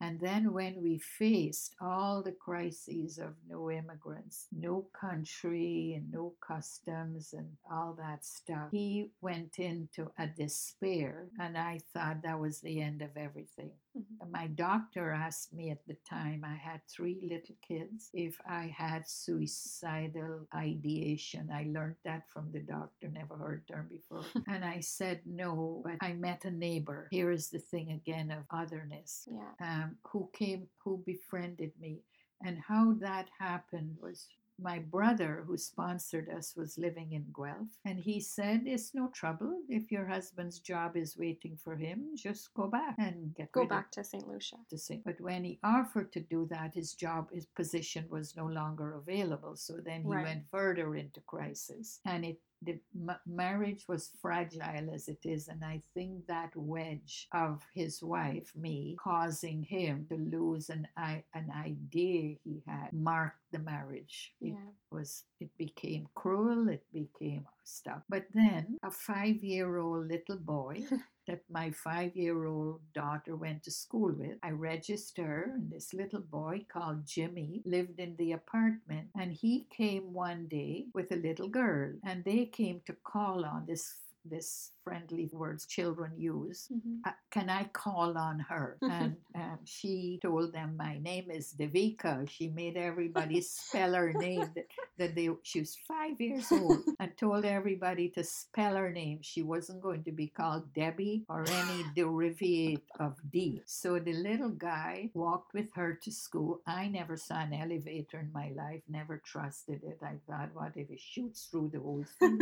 And 0.00 0.20
then 0.20 0.52
when 0.52 0.80
we 0.80 0.98
faced 0.98 1.74
all 1.80 2.22
the 2.22 2.32
crises 2.32 3.18
of 3.18 3.34
no 3.48 3.68
immigrants, 3.68 4.46
no 4.52 4.86
country, 4.98 5.94
and 5.96 6.12
no 6.12 6.34
customs, 6.40 7.32
and 7.32 7.48
all 7.70 7.94
that 7.98 8.24
stuff, 8.24 8.68
he 8.70 9.10
went 9.20 9.58
into 9.58 10.08
a 10.16 10.28
despair. 10.28 11.26
And 11.40 11.58
I 11.58 11.80
thought 11.92 12.22
that 12.22 12.38
was 12.38 12.60
the 12.60 12.80
end 12.80 13.02
of 13.02 13.16
everything. 13.16 13.72
Mhm. 13.98 14.30
My 14.30 14.46
doctor 14.48 15.10
asked 15.10 15.52
me 15.52 15.70
at 15.70 15.84
the 15.86 15.96
time, 16.08 16.44
I 16.44 16.54
had 16.54 16.80
three 16.86 17.18
little 17.22 17.56
kids, 17.66 18.10
if 18.14 18.40
I 18.46 18.66
had 18.66 19.08
suicidal 19.08 20.46
ideation. 20.54 21.50
I 21.52 21.64
learned 21.64 21.96
that 22.04 22.28
from 22.30 22.52
the 22.52 22.60
doctor, 22.60 23.08
never 23.08 23.36
heard 23.36 23.66
term 23.66 23.88
before. 23.88 24.24
and 24.46 24.64
I 24.64 24.80
said 24.80 25.20
no, 25.26 25.82
but 25.84 25.96
I 26.00 26.12
met 26.12 26.44
a 26.44 26.50
neighbor. 26.50 27.08
Here 27.10 27.30
is 27.30 27.50
the 27.50 27.58
thing 27.58 27.92
again 27.92 28.30
of 28.30 28.44
otherness, 28.50 29.28
Yeah. 29.30 29.52
um, 29.60 29.98
who 30.04 30.30
came, 30.32 30.68
who 30.84 31.02
befriended 31.04 31.72
me. 31.80 32.02
And 32.44 32.58
how 32.58 32.92
that 33.00 33.28
happened 33.38 33.96
was 34.00 34.28
my 34.60 34.78
brother 34.78 35.44
who 35.46 35.56
sponsored 35.56 36.28
us 36.30 36.54
was 36.56 36.78
living 36.78 37.12
in 37.12 37.24
Guelph 37.34 37.68
and 37.84 37.98
he 37.98 38.20
said 38.20 38.62
it's 38.66 38.94
no 38.94 39.08
trouble 39.08 39.60
if 39.68 39.90
your 39.92 40.06
husband's 40.06 40.58
job 40.58 40.96
is 40.96 41.16
waiting 41.16 41.56
for 41.62 41.76
him 41.76 42.10
just 42.16 42.52
go 42.54 42.66
back 42.66 42.94
and 42.98 43.34
get 43.36 43.52
Go 43.52 43.66
back 43.66 43.90
to 43.92 44.02
St. 44.04 44.26
Lucia. 44.26 44.56
to 44.70 44.78
say. 44.78 45.00
But 45.04 45.20
when 45.20 45.44
he 45.44 45.58
offered 45.62 46.12
to 46.12 46.20
do 46.20 46.46
that, 46.50 46.74
his 46.74 46.94
job, 46.94 47.30
his 47.32 47.46
position 47.46 48.04
was 48.10 48.36
no 48.36 48.46
longer 48.46 48.94
available. 48.94 49.56
So 49.56 49.74
then 49.84 50.02
he 50.02 50.08
Right. 50.12 50.24
went 50.24 50.44
further 50.50 50.96
into 50.96 51.20
crisis, 51.22 52.00
and 52.04 52.24
it 52.24 52.38
the 52.62 52.78
ma- 52.94 53.18
marriage 53.26 53.84
was 53.88 54.10
fragile 54.20 54.90
as 54.92 55.08
it 55.08 55.24
is, 55.24 55.48
and 55.48 55.64
I 55.64 55.82
think 55.94 56.26
that 56.26 56.54
wedge 56.56 57.28
of 57.32 57.62
his 57.74 58.02
wife, 58.02 58.50
me, 58.56 58.96
causing 58.98 59.62
him 59.62 60.06
to 60.10 60.16
lose 60.16 60.68
an 60.70 60.88
i- 60.96 61.24
an 61.34 61.50
idea 61.50 62.36
he 62.44 62.62
had, 62.66 62.92
marked 62.92 63.40
the 63.52 63.58
marriage. 63.60 64.34
Yeah. 64.40 64.54
Was 64.90 65.24
it 65.40 65.50
became 65.58 66.08
cruel. 66.14 66.68
It 66.68 66.84
became 66.92 67.46
stuff. 67.64 68.02
But 68.08 68.26
then 68.32 68.78
a 68.82 68.90
five-year-old 68.90 70.08
little 70.08 70.38
boy 70.38 70.84
that 71.28 71.42
my 71.50 71.70
five 71.70 72.16
year 72.16 72.46
old 72.46 72.80
daughter 72.94 73.36
went 73.36 73.62
to 73.64 73.70
school 73.70 74.12
with. 74.12 74.38
I 74.42 74.50
registered, 74.50 75.50
and 75.54 75.70
this 75.70 75.94
little 75.94 76.20
boy 76.20 76.66
called 76.72 77.06
Jimmy 77.06 77.62
lived 77.64 78.00
in 78.00 78.16
the 78.16 78.32
apartment. 78.32 79.08
And 79.14 79.32
he 79.32 79.66
came 79.70 80.12
one 80.12 80.46
day 80.48 80.86
with 80.94 81.12
a 81.12 81.16
little 81.16 81.48
girl, 81.48 81.92
and 82.04 82.24
they 82.24 82.46
came 82.46 82.80
to 82.86 82.96
call 83.04 83.44
on 83.44 83.66
this. 83.66 83.96
This 84.24 84.72
friendly 84.88 85.28
words 85.32 85.66
children 85.66 86.12
use. 86.16 86.68
Mhm. 86.72 87.00
Uh, 87.04 87.12
can 87.30 87.48
I 87.50 87.64
call 87.72 88.16
on 88.18 88.40
her? 88.40 88.78
And 88.98 89.16
um, 89.34 89.58
she 89.64 90.18
told 90.22 90.52
them, 90.52 90.76
My 90.76 90.98
name 90.98 91.30
is 91.30 91.54
Devika. 91.58 92.28
She 92.28 92.48
made 92.48 92.76
everybody 92.76 93.40
spell 93.56 93.94
her 93.94 94.12
name. 94.12 94.50
That, 94.54 94.66
that 94.98 95.14
they, 95.14 95.28
she 95.42 95.60
was 95.60 95.76
five 95.86 96.20
years 96.20 96.50
old 96.52 96.80
and 97.00 97.16
told 97.16 97.44
everybody 97.44 98.08
to 98.10 98.24
spell 98.24 98.74
her 98.76 98.90
name. 98.90 99.18
She 99.22 99.42
wasn't 99.42 99.82
going 99.82 100.02
to 100.04 100.12
be 100.12 100.28
called 100.28 100.72
Debbie 100.74 101.24
or 101.28 101.44
any 101.48 101.84
derivative 101.94 102.80
of 102.98 103.14
D. 103.30 103.62
So 103.66 103.98
the 103.98 104.12
little 104.12 104.50
guy 104.50 105.10
walked 105.14 105.54
with 105.54 105.68
her 105.74 105.94
to 106.02 106.10
school. 106.10 106.60
I 106.66 106.88
never 106.88 107.16
saw 107.16 107.40
an 107.40 107.52
elevator 107.52 108.18
in 108.20 108.30
my 108.32 108.50
life, 108.56 108.82
never 108.88 109.18
trusted 109.24 109.80
it. 109.84 109.98
I 110.02 110.16
thought, 110.28 110.50
what 110.54 110.72
if 110.76 110.90
it 110.90 111.00
shoots 111.00 111.46
through 111.50 111.70
the 111.72 111.80
whole 111.80 112.04
thing? 112.18 112.40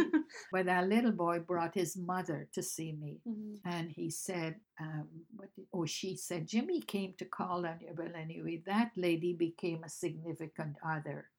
but 0.53 0.67
that 0.67 0.89
little 0.89 1.13
boy 1.13 1.41
brought 1.41 1.75
his 1.75 1.97
mother 1.97 2.36
to 2.53 2.63
see 2.63 2.93
me. 2.93 3.21
Mhm. 3.27 3.61
And 3.65 3.91
he 3.91 4.11
said, 4.11 4.61
um, 4.81 5.09
what 5.37 5.55
did, 5.55 5.67
oh, 5.73 5.87
she 5.87 6.17
said, 6.17 6.47
Jimmy 6.47 6.81
came 6.81 7.15
to 7.19 7.25
call 7.25 7.67
on 7.67 7.81
you. 7.81 7.95
Well, 7.97 8.15
anyway, 8.15 8.63
that 8.67 8.93
lady 8.97 9.33
became 9.33 9.85
a 9.85 9.89
significant 9.89 10.77
other. 10.85 11.31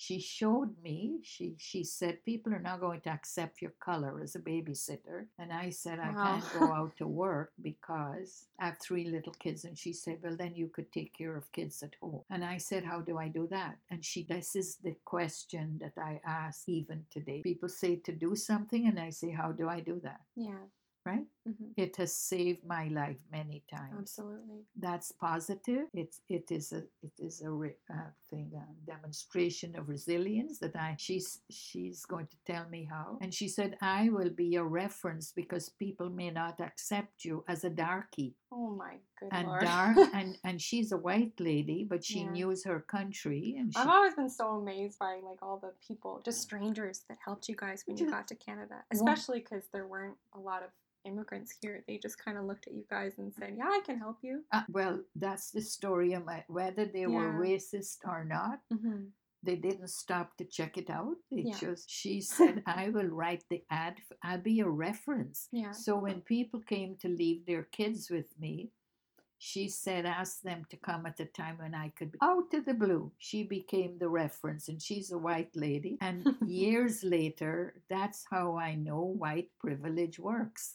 She 0.00 0.20
showed 0.20 0.72
me 0.80 1.18
she 1.24 1.56
she 1.58 1.82
said 1.82 2.24
people 2.24 2.54
are 2.54 2.60
not 2.70 2.80
going 2.80 3.00
to 3.02 3.10
accept 3.10 3.60
your 3.60 3.74
color 3.80 4.20
as 4.22 4.36
a 4.36 4.38
babysitter. 4.40 5.26
And 5.40 5.52
i 5.52 5.70
said 5.70 5.98
i 5.98 6.10
Wow. 6.12 6.24
can't 6.24 6.52
go 6.52 6.72
out 6.72 6.96
to 6.98 7.06
work 7.08 7.52
because 7.70 8.46
i 8.60 8.66
have 8.66 8.78
three 8.78 9.06
little 9.16 9.34
kids. 9.44 9.64
And 9.64 9.76
she 9.76 9.92
said 9.92 10.18
well 10.22 10.36
then 10.36 10.54
you 10.54 10.68
could 10.68 10.90
take 10.92 11.12
care 11.20 11.36
of 11.36 11.50
kids 11.52 11.82
at 11.82 11.96
home. 12.00 12.22
And 12.30 12.44
i 12.44 12.56
said 12.58 12.84
how 12.84 13.00
do 13.00 13.18
i 13.18 13.28
do 13.28 13.48
that? 13.50 13.74
And 13.90 14.04
she 14.04 14.22
this 14.24 14.54
is 14.56 14.76
the 14.76 14.94
question 15.04 15.78
that 15.82 15.96
i 16.10 16.20
ask 16.24 16.68
even 16.68 17.04
today. 17.10 17.40
People 17.42 17.68
say 17.68 17.96
to 17.96 18.12
do 18.12 18.36
something 18.36 18.86
and 18.86 18.98
i 19.00 19.10
say 19.10 19.30
how 19.30 19.50
do 19.52 19.68
i 19.68 19.80
do 19.80 20.00
that? 20.04 20.20
Yeah. 20.36 20.62
right 21.04 21.26
hmm 21.48 21.70
it 21.76 21.96
has 21.96 22.14
saved 22.16 22.64
my 22.66 22.88
life 22.88 23.18
many 23.30 23.62
times 23.70 23.98
Absolutely. 24.00 24.60
that's 24.76 25.12
positive. 25.12 25.86
It's 25.94 26.20
it 26.28 26.50
is 26.50 26.72
a 26.72 26.82
it 27.02 27.12
is 27.18 27.42
a 27.42 27.50
re, 27.50 27.70
uh, 27.92 28.10
thing 28.30 28.50
a 28.56 28.66
demonstration 28.90 29.76
of 29.78 29.88
resilience 29.88 30.58
that 30.58 30.74
I 30.76 30.96
she's 30.98 31.40
she's 31.50 32.04
going 32.04 32.26
to 32.26 32.36
tell 32.52 32.68
me 32.68 32.82
how 32.90 33.18
and 33.22 33.32
she 33.32 33.48
said 33.48 33.76
I 33.80 34.08
will 34.10 34.30
be 34.30 34.56
a 34.56 34.64
reference 34.64 35.32
because 35.32 35.68
people 35.68 36.10
may 36.10 36.30
not 36.30 36.60
accept 36.60 37.24
you 37.24 37.44
as 37.48 37.64
a 37.64 37.70
darkie 37.70 38.34
Oh 38.50 38.70
my 38.70 38.94
good 39.20 39.28
and 39.32 39.46
lord. 39.46 39.60
dark 39.62 39.96
and 40.14 40.36
and 40.44 40.60
she's 40.60 40.92
a 40.92 40.96
white 41.08 41.38
lady 41.38 41.84
but 41.88 42.04
she 42.04 42.20
Yeah. 42.24 42.32
knows 42.32 42.64
her 42.64 42.80
country 42.80 43.54
and 43.58 43.72
she 43.72 43.80
I've 43.80 43.88
always 43.88 44.14
been 44.14 44.30
so 44.30 44.48
amazed 44.56 44.98
by 44.98 45.20
like 45.22 45.42
all 45.42 45.58
the 45.58 45.72
people, 45.86 46.20
just 46.24 46.40
strangers 46.42 47.04
that 47.08 47.18
helped 47.24 47.48
you 47.48 47.56
guys 47.56 47.82
when 47.86 47.96
you 47.98 48.10
got 48.10 48.26
to 48.28 48.34
Canada, 48.34 48.76
especially 48.90 49.40
because 49.40 49.64
there 49.72 49.86
weren't 49.86 50.16
a 50.34 50.38
lot 50.38 50.62
of 50.62 50.70
immigrants 51.08 51.50
here. 51.60 51.76
They 51.88 51.98
just 51.98 52.18
kind 52.24 52.36
of 52.38 52.44
looked 52.44 52.66
at 52.68 52.74
you 52.74 52.84
guys 52.96 53.14
and 53.18 53.32
said, 53.38 53.54
"Yeah, 53.58 53.68
I 53.78 53.80
can 53.86 53.98
help 53.98 54.18
you." 54.28 54.36
uh, 54.52 54.62
well 54.78 54.94
that's 55.24 55.50
the 55.50 55.62
story 55.76 56.10
of 56.14 56.24
my 56.24 56.44
whether 56.58 56.84
they 56.86 57.06
were 57.06 57.32
racist 57.48 57.98
or 58.12 58.24
not 58.24 58.58
Mm-hmm. 58.72 59.04
they 59.48 59.56
didn't 59.68 59.88
stop 60.04 60.28
to 60.36 60.44
check 60.44 60.72
it 60.82 60.90
out. 60.90 61.16
They 61.30 61.44
Yeah. 61.50 61.58
just 61.66 61.84
she 62.00 62.14
said, 62.36 62.62
"I 62.66 62.84
will 62.96 63.10
write 63.20 63.44
the 63.50 63.62
ad. 63.70 63.94
I'll 64.26 64.44
be 64.52 64.60
a 64.60 64.68
reference." 64.88 65.38
Yeah. 65.62 65.72
So 65.84 65.90
when 66.06 66.20
people 66.34 66.60
came 66.74 66.96
to 67.02 67.08
leave 67.08 67.40
their 67.46 67.64
kids 67.78 68.10
with 68.16 68.30
me, 68.44 68.54
she 69.38 69.68
said, 69.68 70.06
"Ask 70.06 70.42
them 70.42 70.66
to 70.70 70.76
come 70.76 71.06
at 71.06 71.20
a 71.20 71.26
time 71.26 71.58
when 71.58 71.74
I 71.74 71.90
could." 71.90 72.12
Be. 72.12 72.18
Oh, 72.22 72.38
Out 72.38 72.54
of 72.54 72.64
the 72.66 72.74
blue, 72.74 73.12
she 73.18 73.42
became 73.44 73.98
the 73.98 74.08
reference, 74.08 74.68
and 74.68 74.80
she's 74.82 75.12
a 75.12 75.18
white 75.18 75.54
lady. 75.56 75.98
And 76.00 76.26
years 76.46 77.02
later, 77.04 77.82
that's 77.88 78.26
how 78.30 78.56
I 78.56 78.74
know 78.74 79.00
white 79.02 79.50
privilege 79.60 80.18
works. 80.18 80.74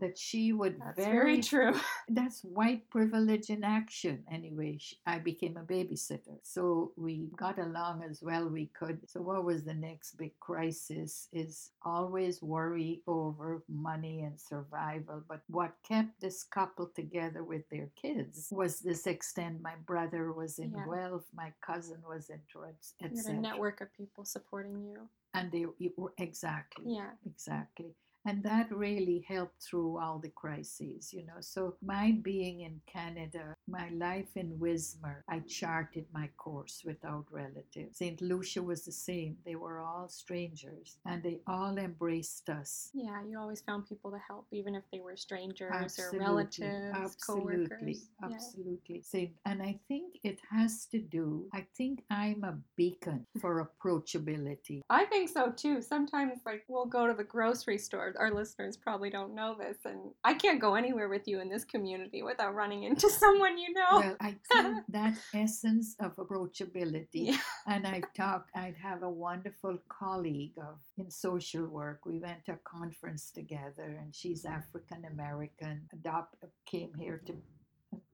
That 0.00 0.18
she 0.18 0.52
would 0.52 0.80
That's 0.80 0.96
very 0.98 1.10
very 1.12 1.42
true. 1.42 1.74
that's 2.08 2.42
white 2.42 2.88
privilege 2.90 3.50
in 3.50 3.64
action. 3.64 4.24
Anyway, 4.30 4.78
I 5.06 5.18
became 5.18 5.56
a 5.56 5.62
babysitter. 5.64 6.38
So 6.42 6.92
we 6.96 7.28
got 7.36 7.58
along 7.58 8.02
as 8.08 8.22
well 8.22 8.48
we 8.48 8.66
could. 8.78 9.08
So 9.08 9.20
what 9.20 9.44
was 9.44 9.64
the 9.64 9.74
next 9.74 10.16
big 10.16 10.32
crisis 10.40 11.28
is 11.32 11.70
always 11.82 12.42
worry 12.42 13.02
over 13.06 13.62
money 13.68 14.22
and 14.22 14.38
survival. 14.38 15.22
But 15.28 15.42
what 15.48 15.74
kept 15.86 16.20
this 16.20 16.42
couple 16.42 16.90
together 16.94 17.44
with 17.44 17.68
their 17.70 17.90
kids 18.00 18.48
was 18.50 18.80
this 18.80 19.06
extent. 19.06 19.60
My 19.62 19.74
brother 19.86 20.32
was 20.32 20.58
in 20.58 20.72
Yeah. 20.72 20.84
Guelph, 20.86 21.26
my 21.34 21.52
cousin 21.60 22.02
was 22.06 22.30
in 22.30 22.40
You 22.52 22.66
had 23.16 23.26
a 23.26 23.40
network 23.40 23.80
of 23.80 23.92
people 23.92 24.24
supporting 24.24 24.82
you. 24.82 25.08
And 25.34 25.52
they 25.52 25.66
were 25.96 26.12
exactly 26.18 26.94
Yeah. 26.94 27.12
exactly 27.24 27.94
and 28.26 28.42
that 28.42 28.70
really 28.70 29.24
helped 29.28 29.62
through 29.62 29.98
all 29.98 30.18
the 30.18 30.28
crises 30.30 31.12
you 31.12 31.24
know 31.26 31.40
so 31.40 31.74
my 31.82 32.12
being 32.22 32.60
in 32.60 32.80
canada 32.86 33.54
my 33.68 33.88
life 33.90 34.28
in 34.36 34.50
wismar 34.58 35.22
i 35.28 35.38
charted 35.40 36.04
my 36.12 36.28
course 36.36 36.82
without 36.84 37.24
relatives 37.30 37.98
st 37.98 38.20
lucia 38.20 38.62
was 38.62 38.84
the 38.84 38.92
same 38.92 39.36
they 39.44 39.54
were 39.56 39.80
all 39.80 40.08
strangers 40.08 40.98
and 41.06 41.22
they 41.22 41.38
all 41.46 41.78
embraced 41.78 42.48
us 42.50 42.90
Yeah, 42.94 43.22
you 43.28 43.38
always 43.38 43.60
found 43.60 43.86
people 43.88 44.10
to 44.10 44.18
help, 44.28 44.46
even 44.52 44.74
if 44.74 44.84
they 44.92 45.00
were 45.00 45.16
strangers 45.16 45.70
Absolutely, 45.72 46.18
or 46.18 46.20
relatives, 46.20 46.96
absolutely, 46.96 47.66
coworkers. 47.68 48.08
Yeah. 48.20 48.26
absolutely. 48.36 49.02
Same. 49.02 49.34
And 49.46 49.62
I 49.62 49.78
think 49.88 50.18
it 50.24 50.38
has 50.50 50.86
to 50.86 50.98
do. 50.98 51.48
I 51.54 51.66
think 51.76 52.02
I'm 52.10 52.44
a 52.44 52.58
beacon 52.76 53.26
for 53.40 53.66
approachability. 53.66 54.80
I 54.90 55.04
think 55.06 55.28
so 55.28 55.50
too. 55.50 55.80
Sometimes, 55.82 56.40
like, 56.44 56.64
we'll 56.68 56.86
go 56.86 57.06
to 57.06 57.14
the 57.14 57.24
grocery 57.24 57.78
store. 57.78 58.09
Our 58.18 58.30
listeners 58.32 58.76
probably 58.76 59.10
don't 59.10 59.34
know 59.34 59.56
this, 59.58 59.78
and 59.84 60.12
I 60.24 60.34
can't 60.34 60.60
go 60.60 60.74
anywhere 60.74 61.08
with 61.08 61.26
you 61.28 61.40
in 61.40 61.48
this 61.48 61.64
community 61.64 62.22
without 62.22 62.54
running 62.54 62.84
into 62.84 63.08
someone 63.22 63.58
you 63.58 63.72
know. 63.72 63.92
Well, 63.92 64.16
I 64.20 64.36
think 64.52 64.84
that 64.88 65.14
essence 65.34 65.96
of 66.00 66.16
approachability 66.16 67.06
Yeah. 67.32 67.38
and 67.66 67.86
I've 67.86 68.12
talked, 68.14 68.50
I'd 68.54 68.76
have 68.82 69.02
a 69.02 69.10
wonderful 69.10 69.78
colleague 69.88 70.54
of 70.58 70.78
in 70.98 71.10
social 71.10 71.66
work. 71.66 72.00
We 72.06 72.18
went 72.18 72.44
to 72.46 72.52
a 72.52 72.58
conference 72.64 73.30
together 73.30 73.98
and 74.00 74.14
she's 74.14 74.44
African 74.44 75.04
American, 75.04 75.82
adopt 75.92 76.36
came 76.66 76.92
here 76.98 77.20
to 77.26 77.34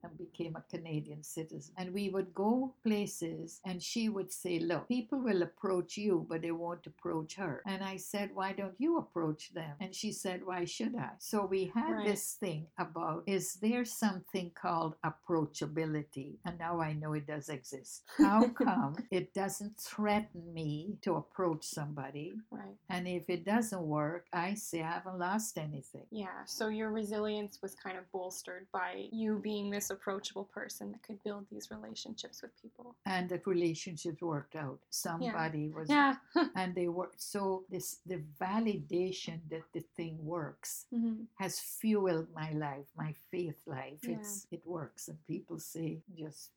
and 0.03 0.17
became 0.17 0.55
a 0.55 0.63
Canadian 0.69 1.23
citizen. 1.23 1.73
And 1.77 1.93
we 1.93 2.09
would 2.09 2.33
go 2.33 2.73
places 2.83 3.59
and 3.65 3.81
she 3.81 4.09
would 4.09 4.31
say, 4.31 4.59
Look, 4.59 4.87
people 4.87 5.19
will 5.19 5.41
approach 5.41 5.97
you, 5.97 6.25
but 6.29 6.41
they 6.41 6.51
won't 6.51 6.85
approach 6.87 7.35
her. 7.35 7.61
And 7.65 7.83
I 7.83 7.97
said, 7.97 8.31
Why 8.33 8.53
don't 8.53 8.75
you 8.77 8.97
approach 8.97 9.53
them? 9.53 9.75
And 9.79 9.93
she 9.93 10.11
said, 10.11 10.41
Why 10.45 10.65
should 10.65 10.95
I? 10.95 11.09
So 11.19 11.45
we 11.45 11.71
had 11.73 11.87
Right. 11.97 12.07
this 12.07 12.33
thing 12.33 12.67
about 12.77 13.23
is 13.25 13.55
there 13.55 13.85
something 13.85 14.51
called 14.53 14.95
approachability? 15.03 16.37
And 16.45 16.57
now 16.59 16.79
I 16.81 16.93
know 16.93 17.13
it 17.13 17.27
does 17.27 17.49
exist. 17.49 18.03
How 18.17 18.47
come 18.49 18.97
it 19.11 19.33
doesn't 19.33 19.77
threaten 19.79 20.53
me 20.53 20.97
to 21.01 21.15
approach 21.15 21.63
somebody? 21.65 22.33
Right. 22.51 22.75
And 22.89 23.07
if 23.07 23.23
it 23.29 23.45
doesn't 23.45 23.81
work, 23.81 24.25
I 24.33 24.53
say 24.53 24.81
I 24.81 24.91
haven't 24.91 25.19
lost 25.19 25.57
anything. 25.57 26.05
Yeah. 26.11 26.43
So 26.45 26.67
your 26.69 26.91
resilience 26.91 27.59
was 27.61 27.75
kind 27.75 27.97
of 27.97 28.09
bolstered 28.11 28.67
by 28.71 29.07
you 29.11 29.39
being 29.43 29.69
this 29.69 29.86
approachable 29.91 30.45
person 30.45 30.91
that 30.91 31.03
could 31.03 31.21
build 31.23 31.45
these 31.51 31.69
relationships 31.71 32.41
with 32.41 32.51
people. 32.61 32.95
and 33.05 33.29
that 33.29 33.45
relationships 33.47 34.21
worked 34.21 34.55
out. 34.55 34.79
Somebody 34.89 35.69
was, 35.69 35.89
Yeah. 35.89 36.15
and 36.55 36.73
they 36.75 36.87
were 36.87 37.11
so 37.17 37.63
this 37.69 37.87
the 38.05 38.21
validation 38.39 39.39
that 39.49 39.63
the 39.73 39.83
thing 39.95 40.17
works 40.23 40.85
hmm 40.91 41.13
has 41.35 41.59
fueled 41.59 42.27
my 42.33 42.51
life, 42.51 42.87
my 42.97 43.13
faith 43.31 43.59
life. 43.65 43.99
Yeah. 44.03 44.15
It's 44.17 44.47
it 44.51 44.61
works, 44.65 45.07
and 45.07 45.17
people 45.27 45.59
say 45.59 45.99
just 46.17 46.51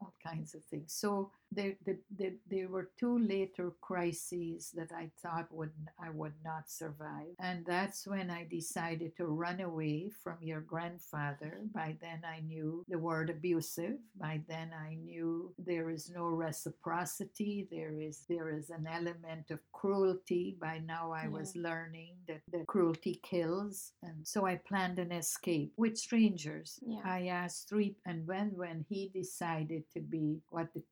all 0.00 0.12
kinds 0.22 0.54
of 0.54 0.62
things. 0.64 0.92
So 0.92 1.30
there, 1.52 1.74
there, 1.84 1.98
there, 2.16 2.32
there 2.50 2.68
were 2.68 2.90
two 2.98 3.18
later 3.18 3.72
crises 3.80 4.72
that 4.74 4.90
I 4.92 5.10
thought 5.22 5.52
would 5.52 5.72
I 6.02 6.10
would 6.10 6.34
not 6.44 6.68
survive, 6.68 7.34
and 7.40 7.64
that's 7.66 8.06
when 8.06 8.30
I 8.30 8.46
decided 8.50 9.16
to 9.16 9.26
run 9.26 9.60
away 9.60 10.10
from 10.22 10.36
your 10.40 10.60
grandfather. 10.60 11.60
By 11.74 11.96
then, 12.00 12.22
I 12.24 12.40
knew 12.40 12.84
the 12.88 12.98
word 12.98 13.30
abusive. 13.30 13.98
By 14.18 14.42
then, 14.48 14.72
I 14.74 14.94
knew 14.94 15.54
there 15.58 15.90
is 15.90 16.10
no 16.10 16.26
reciprocity. 16.26 17.68
There 17.70 18.00
is 18.00 18.24
there 18.28 18.50
is 18.50 18.70
an 18.70 18.86
element 18.86 19.50
of 19.50 19.60
cruelty. 19.72 20.56
By 20.60 20.78
now, 20.78 21.12
I 21.12 21.28
was 21.28 21.56
learning 21.56 22.16
that 22.28 22.40
the 22.52 22.64
cruelty 22.66 23.20
kills, 23.22 23.92
and 24.02 24.26
so 24.26 24.46
I 24.46 24.56
planned 24.56 24.98
an 24.98 25.12
escape 25.12 25.72
with 25.76 25.96
strangers. 25.96 26.78
Yeah. 26.86 27.00
I 27.04 27.26
asked 27.26 27.68
three, 27.68 27.96
and 28.04 28.26
when 28.26 28.52
when 28.56 28.84
he 28.88 29.10
decided 29.14 29.84
to 29.94 30.00
be 30.00 30.40
what 30.50 30.72
the 30.74 30.82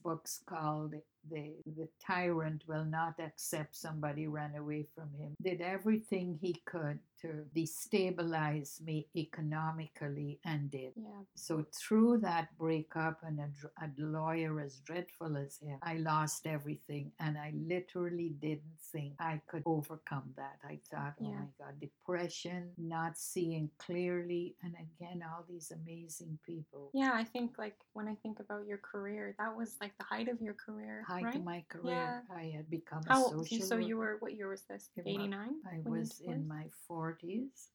textbooks 0.00 0.40
called 0.46 0.94
the 1.30 1.52
the 1.76 1.88
tyrant 2.04 2.62
will 2.66 2.84
not 2.84 3.14
accept 3.18 3.76
somebody 3.76 4.26
ran 4.26 4.54
away 4.54 4.86
from 4.94 5.08
him. 5.18 5.34
Did 5.42 5.60
everything 5.60 6.38
he 6.40 6.56
could 6.64 6.98
to 7.22 7.44
destabilize 7.54 8.80
me 8.80 9.06
economically 9.16 10.40
and 10.44 10.70
did 10.70 10.92
Yeah. 10.96 11.22
so 11.34 11.64
through 11.72 12.18
that 12.18 12.56
breakup 12.58 13.22
and 13.22 13.38
a, 13.40 13.50
a 13.84 13.88
lawyer 13.98 14.60
as 14.60 14.80
dreadful 14.80 15.36
as 15.36 15.58
him, 15.58 15.78
I 15.82 15.96
lost 15.98 16.46
everything, 16.46 17.12
and 17.18 17.36
I 17.38 17.52
literally 17.54 18.30
didn't 18.40 18.78
think 18.92 19.14
I 19.20 19.40
could 19.46 19.62
overcome 19.66 20.32
that. 20.36 20.58
I 20.64 20.78
thought, 20.90 21.14
oh 21.20 21.24
Yeah. 21.30 21.40
my 21.40 21.46
God, 21.58 21.80
depression, 21.80 22.70
not 22.78 23.18
seeing 23.18 23.70
clearly, 23.78 24.56
and 24.62 24.74
again, 24.74 25.22
all 25.28 25.44
these 25.48 25.70
amazing 25.70 26.38
people. 26.44 26.90
Yeah. 26.94 27.12
I 27.14 27.24
think 27.24 27.58
like 27.58 27.76
when 27.92 28.08
I 28.08 28.14
think 28.22 28.40
about 28.40 28.66
your 28.66 28.78
career, 28.78 29.34
that 29.38 29.54
was 29.56 29.76
like 29.80 29.96
the 29.98 30.04
height 30.04 30.28
of 30.28 30.40
your 30.40 30.54
career, 30.54 31.04
Height 31.06 31.24
right? 31.24 31.36
of 31.36 31.44
my 31.44 31.64
career, 31.68 32.24
Yeah. 32.28 32.36
I 32.36 32.44
had 32.56 32.70
become 32.70 33.02
How 33.06 33.26
a 33.26 33.30
social 33.30 33.66
So 33.66 33.76
you 33.76 33.96
were 33.96 34.16
what 34.20 34.34
year 34.34 34.48
was 34.48 34.62
this? 34.62 34.90
Eighty 34.98 35.26
nine. 35.28 35.54
I 35.66 35.80
was 35.88 36.20
in 36.20 36.46
my 36.48 36.66
40s. 36.88 37.09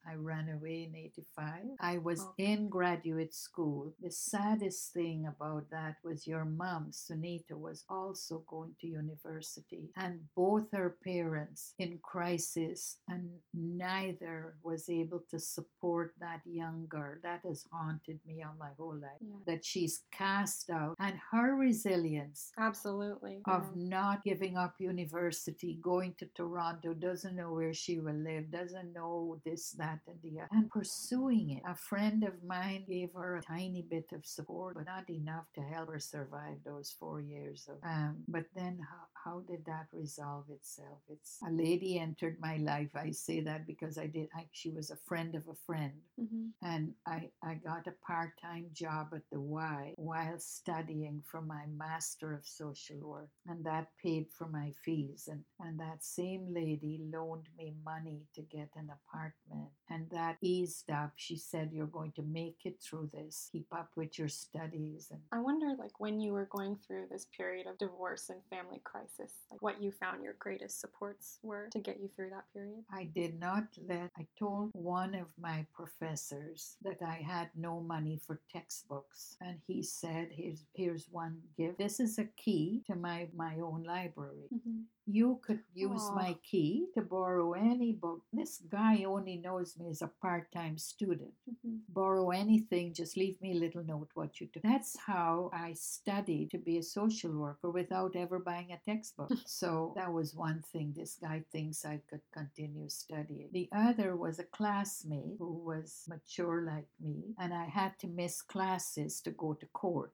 I 0.07 0.15
ran 0.15 0.49
away 0.49 0.83
in 0.83 0.95
85. 0.95 1.63
I 1.79 1.97
was 1.97 2.21
Okay. 2.21 2.53
in 2.53 2.69
graduate 2.69 3.33
school. 3.33 3.93
The 4.01 4.11
saddest 4.11 4.93
thing 4.93 5.25
about 5.27 5.69
that 5.71 5.97
was 6.03 6.27
your 6.27 6.45
mom, 6.45 6.91
Sunita, 6.91 7.57
was 7.57 7.83
also 7.89 8.39
going 8.47 8.75
to 8.81 8.87
university, 8.87 9.91
and 9.97 10.21
both 10.35 10.71
her 10.71 10.97
parents 11.03 11.73
in 11.79 11.99
crisis, 11.99 12.99
and 13.07 13.29
neither 13.53 14.55
was 14.63 14.89
able 14.89 15.21
to 15.31 15.39
support 15.39 16.13
that 16.19 16.41
young 16.45 16.85
girl. 16.87 17.15
That 17.23 17.41
has 17.43 17.65
haunted 17.71 18.19
me 18.25 18.43
all 18.43 18.55
my 18.59 18.71
whole 18.77 18.95
life. 18.95 19.21
Yeah. 19.21 19.35
That 19.45 19.65
she's 19.65 20.03
cast 20.11 20.69
out, 20.69 20.95
and 20.99 21.17
her 21.31 21.55
resilience 21.55 22.51
Absolutely. 22.57 23.41
of 23.45 23.63
yeah. 23.75 23.87
not 23.97 24.23
giving 24.23 24.57
up 24.57 24.75
university, 24.79 25.79
going 25.81 26.13
to 26.19 26.27
Toronto, 26.35 26.93
doesn't 26.93 27.35
know 27.35 27.53
where 27.53 27.73
she 27.73 27.99
will 27.99 28.15
live, 28.15 28.51
doesn't 28.51 28.93
know 28.93 29.24
this, 29.45 29.63
that, 29.81 29.99
and 30.07 30.19
the 30.23 30.35
other, 30.41 30.49
and 30.51 30.69
pursuing 30.69 31.47
it. 31.55 31.63
A 31.67 31.75
friend 31.75 32.23
of 32.23 32.35
mine 32.43 32.83
gave 32.87 33.09
her 33.15 33.37
a 33.37 33.41
tiny 33.41 33.83
bit 33.95 34.07
of 34.13 34.25
support, 34.25 34.75
but 34.75 34.85
not 34.85 35.09
enough 35.09 35.45
to 35.55 35.61
help 35.61 35.89
her 35.89 35.99
survive 35.99 36.57
those 36.65 36.89
four 36.99 37.17
years. 37.21 37.67
Of, 37.71 37.77
um, 37.83 38.17
but 38.27 38.45
then 38.55 38.75
how, 38.91 39.05
how 39.23 39.37
did 39.49 39.63
that 39.65 39.87
resolve 39.91 40.45
itself? 40.49 40.99
It's 41.09 41.33
a 41.47 41.51
lady 41.51 41.91
entered 41.99 42.37
my 42.39 42.57
life. 42.57 42.91
I 42.95 43.11
say 43.11 43.39
that 43.41 43.65
because 43.65 43.97
I 43.97 44.07
did. 44.07 44.27
I, 44.35 44.43
she 44.51 44.69
was 44.71 44.89
a 44.91 44.99
friend 45.07 45.31
of 45.35 45.43
a 45.47 45.57
friend 45.65 45.93
Mhm. 46.19 46.51
and 46.61 46.93
I, 47.05 47.29
I 47.43 47.55
got 47.55 47.87
a 47.87 47.93
part-time 48.07 48.67
job 48.73 49.07
at 49.13 49.23
the 49.31 49.39
Y 49.41 49.93
while 49.97 50.39
studying 50.39 51.21
for 51.29 51.41
my 51.41 51.63
master 51.67 52.33
of 52.33 52.45
social 52.45 52.99
work 52.99 53.29
and 53.47 53.63
that 53.65 53.87
paid 54.01 54.25
for 54.37 54.47
my 54.47 54.71
fees 54.83 55.27
and, 55.31 55.43
and 55.59 55.79
that 55.79 56.03
same 56.03 56.43
lady 56.53 56.93
loaned 57.13 57.49
me 57.57 57.75
money 57.83 58.21
to 58.35 58.41
get 58.43 58.69
an 58.75 58.89
apartment 59.15 59.71
and 59.89 60.09
that 60.09 60.37
eased 60.41 60.89
up 60.89 61.11
she 61.15 61.35
said 61.37 61.69
you're 61.71 61.85
going 61.87 62.11
to 62.11 62.21
make 62.23 62.57
it 62.65 62.79
through 62.81 63.09
this 63.13 63.49
keep 63.51 63.67
up 63.71 63.89
with 63.95 64.17
your 64.17 64.29
studies 64.29 65.09
and 65.11 65.21
I 65.31 65.39
wonder, 65.39 65.75
like, 65.77 65.99
when 65.99 66.19
you 66.19 66.31
were 66.33 66.47
going 66.51 66.77
through 66.85 67.05
this 67.11 67.25
period 67.35 67.67
of 67.67 67.77
divorce 67.77 68.29
and 68.29 68.39
family 68.49 68.81
crisis, 68.83 69.33
like, 69.51 69.61
what 69.61 69.81
you 69.81 69.91
found 69.91 70.23
your 70.23 70.35
greatest 70.39 70.79
supports 70.79 71.39
were 71.43 71.67
to 71.71 71.79
get 71.79 71.99
you 71.99 72.09
through 72.15 72.29
that 72.29 72.45
period. 72.53 72.83
I 72.91 73.05
did 73.15 73.39
not 73.39 73.65
let, 73.87 74.11
I 74.17 74.25
told 74.37 74.71
one 74.73 75.13
of 75.15 75.27
my 75.39 75.65
professors 75.73 76.77
that 76.83 77.01
I 77.01 77.15
had 77.25 77.49
no 77.55 77.81
money 77.81 78.19
for 78.25 78.39
textbooks. 78.51 79.35
And 79.41 79.57
he 79.67 79.83
said, 79.83 80.29
here's, 80.31 80.63
here's 80.73 81.07
one 81.11 81.41
gift. 81.57 81.77
This 81.77 81.99
is 81.99 82.17
a 82.17 82.25
key 82.37 82.81
to 82.87 82.95
my, 82.95 83.27
my 83.35 83.55
own 83.59 83.83
library. 83.83 84.47
Mhm. 84.53 84.83
You 85.07 85.39
could 85.45 85.59
use 85.75 86.01
Aw. 86.01 86.15
my 86.15 86.35
key 86.49 86.87
to 86.95 87.01
borrow 87.01 87.53
any 87.53 87.91
book. 87.91 88.21
This 88.33 88.63
guy 88.69 89.03
only 89.03 89.37
knows 89.37 89.74
me 89.77 89.89
as 89.89 90.01
a 90.01 90.07
part 90.21 90.51
time 90.51 90.77
student. 90.77 91.33
Mhm. 91.49 91.81
Borrow 91.89 92.29
anything, 92.31 92.93
just 92.93 93.17
leave 93.17 93.41
me 93.41 93.51
a 93.51 93.59
little 93.59 93.83
note 93.83 94.09
what 94.13 94.39
you 94.39 94.47
do. 94.47 94.59
That's 94.63 94.97
how 94.97 95.49
I 95.53 95.73
studied 95.73 96.51
to 96.51 96.57
be 96.57 96.77
a 96.77 96.83
social 96.83 97.31
worker 97.37 97.69
without 97.71 98.15
ever 98.15 98.39
buying 98.39 98.71
a 98.71 98.79
textbook. 98.85 99.29
so 99.47 99.93
that 99.95 100.11
was 100.11 100.35
one 100.35 100.61
thing. 100.61 100.93
This 100.93 101.15
guy 101.15 101.43
thinks 101.51 101.85
I 101.85 102.01
could 102.09 102.21
continue 102.31 102.89
studying. 102.89 103.49
The 103.51 103.69
other 103.71 104.15
was 104.15 104.39
a 104.39 104.43
classmate 104.45 105.35
who 105.39 105.53
was 105.53 106.05
mature 106.07 106.61
like 106.61 106.87
me, 106.99 107.35
and 107.39 107.53
I 107.53 107.65
had 107.65 107.97
to 107.99 108.07
miss 108.07 108.41
classes 108.41 109.21
to 109.21 109.31
go 109.31 109.53
to 109.53 109.65
court 109.67 110.13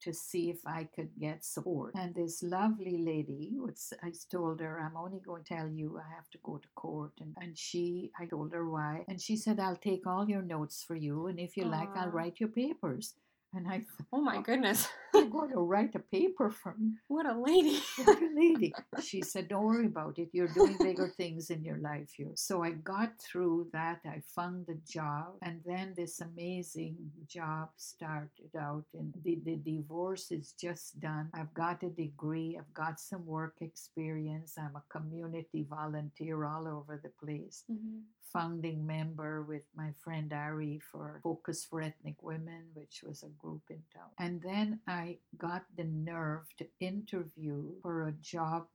to 0.00 0.12
see 0.12 0.50
if 0.50 0.58
I 0.66 0.88
could 0.94 1.10
get 1.18 1.44
support. 1.44 1.94
And 1.94 2.14
this 2.14 2.42
lovely 2.42 2.98
lady, 2.98 3.52
was, 3.56 3.92
I 4.02 4.12
told 4.30 4.60
her, 4.60 4.80
I'm 4.80 4.96
only 4.96 5.20
going 5.20 5.44
to 5.44 5.54
tell 5.54 5.68
you 5.68 5.98
I 5.98 6.14
have 6.14 6.28
to 6.30 6.38
go 6.42 6.58
to 6.58 6.68
court. 6.74 7.12
And, 7.20 7.34
and 7.40 7.56
she, 7.56 8.10
I 8.18 8.26
told 8.26 8.52
her 8.52 8.68
why. 8.68 9.04
And 9.08 9.20
she 9.20 9.36
said, 9.36 9.60
I'll 9.60 9.76
take 9.76 10.06
all 10.06 10.28
your 10.28 10.42
notes 10.42 10.84
for 10.86 10.94
you. 10.94 11.26
And 11.26 11.38
if 11.38 11.56
you 11.56 11.64
like, 11.64 11.94
I'll 11.96 12.10
write 12.10 12.40
your 12.40 12.50
papers. 12.50 13.14
And 13.54 13.66
I 13.66 13.78
thought, 13.78 14.06
Oh 14.12 14.20
my 14.20 14.42
goodness. 14.42 14.88
You're 15.18 15.26
going 15.38 15.50
to 15.52 15.60
write 15.60 15.94
a 15.94 15.98
paper 15.98 16.50
for 16.50 16.74
me? 16.78 16.92
what 17.08 17.26
a 17.26 17.36
lady. 17.38 17.78
What 18.04 18.22
a 18.22 18.30
lady. 18.34 18.72
She 19.02 19.22
said, 19.22 19.48
Don't 19.48 19.64
worry 19.64 19.86
about 19.86 20.18
it. 20.18 20.28
You're 20.32 20.48
doing 20.54 20.76
bigger 20.78 21.08
things 21.16 21.50
in 21.50 21.64
your 21.64 21.78
life 21.78 22.10
here. 22.16 22.32
So 22.34 22.62
I 22.62 22.70
got 22.72 23.18
through 23.20 23.68
that. 23.72 24.00
I 24.04 24.22
found 24.34 24.66
the 24.66 24.78
job. 24.88 25.34
And 25.42 25.60
then 25.64 25.94
this 25.96 26.20
amazing 26.20 26.96
job 27.26 27.68
started 27.76 28.52
out. 28.58 28.84
And 28.94 29.12
the, 29.24 29.38
the 29.44 29.56
divorce 29.56 30.30
is 30.30 30.52
just 30.60 31.00
done. 31.00 31.30
I've 31.34 31.54
got 31.54 31.82
a 31.82 31.90
degree. 31.90 32.56
I've 32.58 32.74
got 32.74 33.00
some 33.00 33.24
work 33.26 33.54
experience. 33.60 34.54
I'm 34.58 34.76
a 34.76 34.82
community 34.90 35.66
volunteer 35.68 36.44
all 36.44 36.66
over 36.68 37.00
the 37.02 37.10
place 37.24 37.64
Mhm. 37.70 38.02
founding 38.32 38.86
member 38.86 39.42
with 39.42 39.62
my 39.74 39.90
friend 40.04 40.32
Ari 40.32 40.80
for 40.90 41.20
Focus 41.22 41.64
for 41.64 41.80
Ethnic 41.80 42.22
Women, 42.22 42.62
which 42.74 43.02
was 43.02 43.22
a 43.22 43.28
group 43.40 43.62
in 43.70 43.82
town. 43.94 44.10
And 44.18 44.42
then 44.42 44.80
I 44.86 45.07
got 45.36 45.64
the 45.76 45.84
nerve 45.84 46.46
to 46.58 46.66
interview 46.80 47.72
for 47.82 48.08
a 48.08 48.12
job 48.12 48.66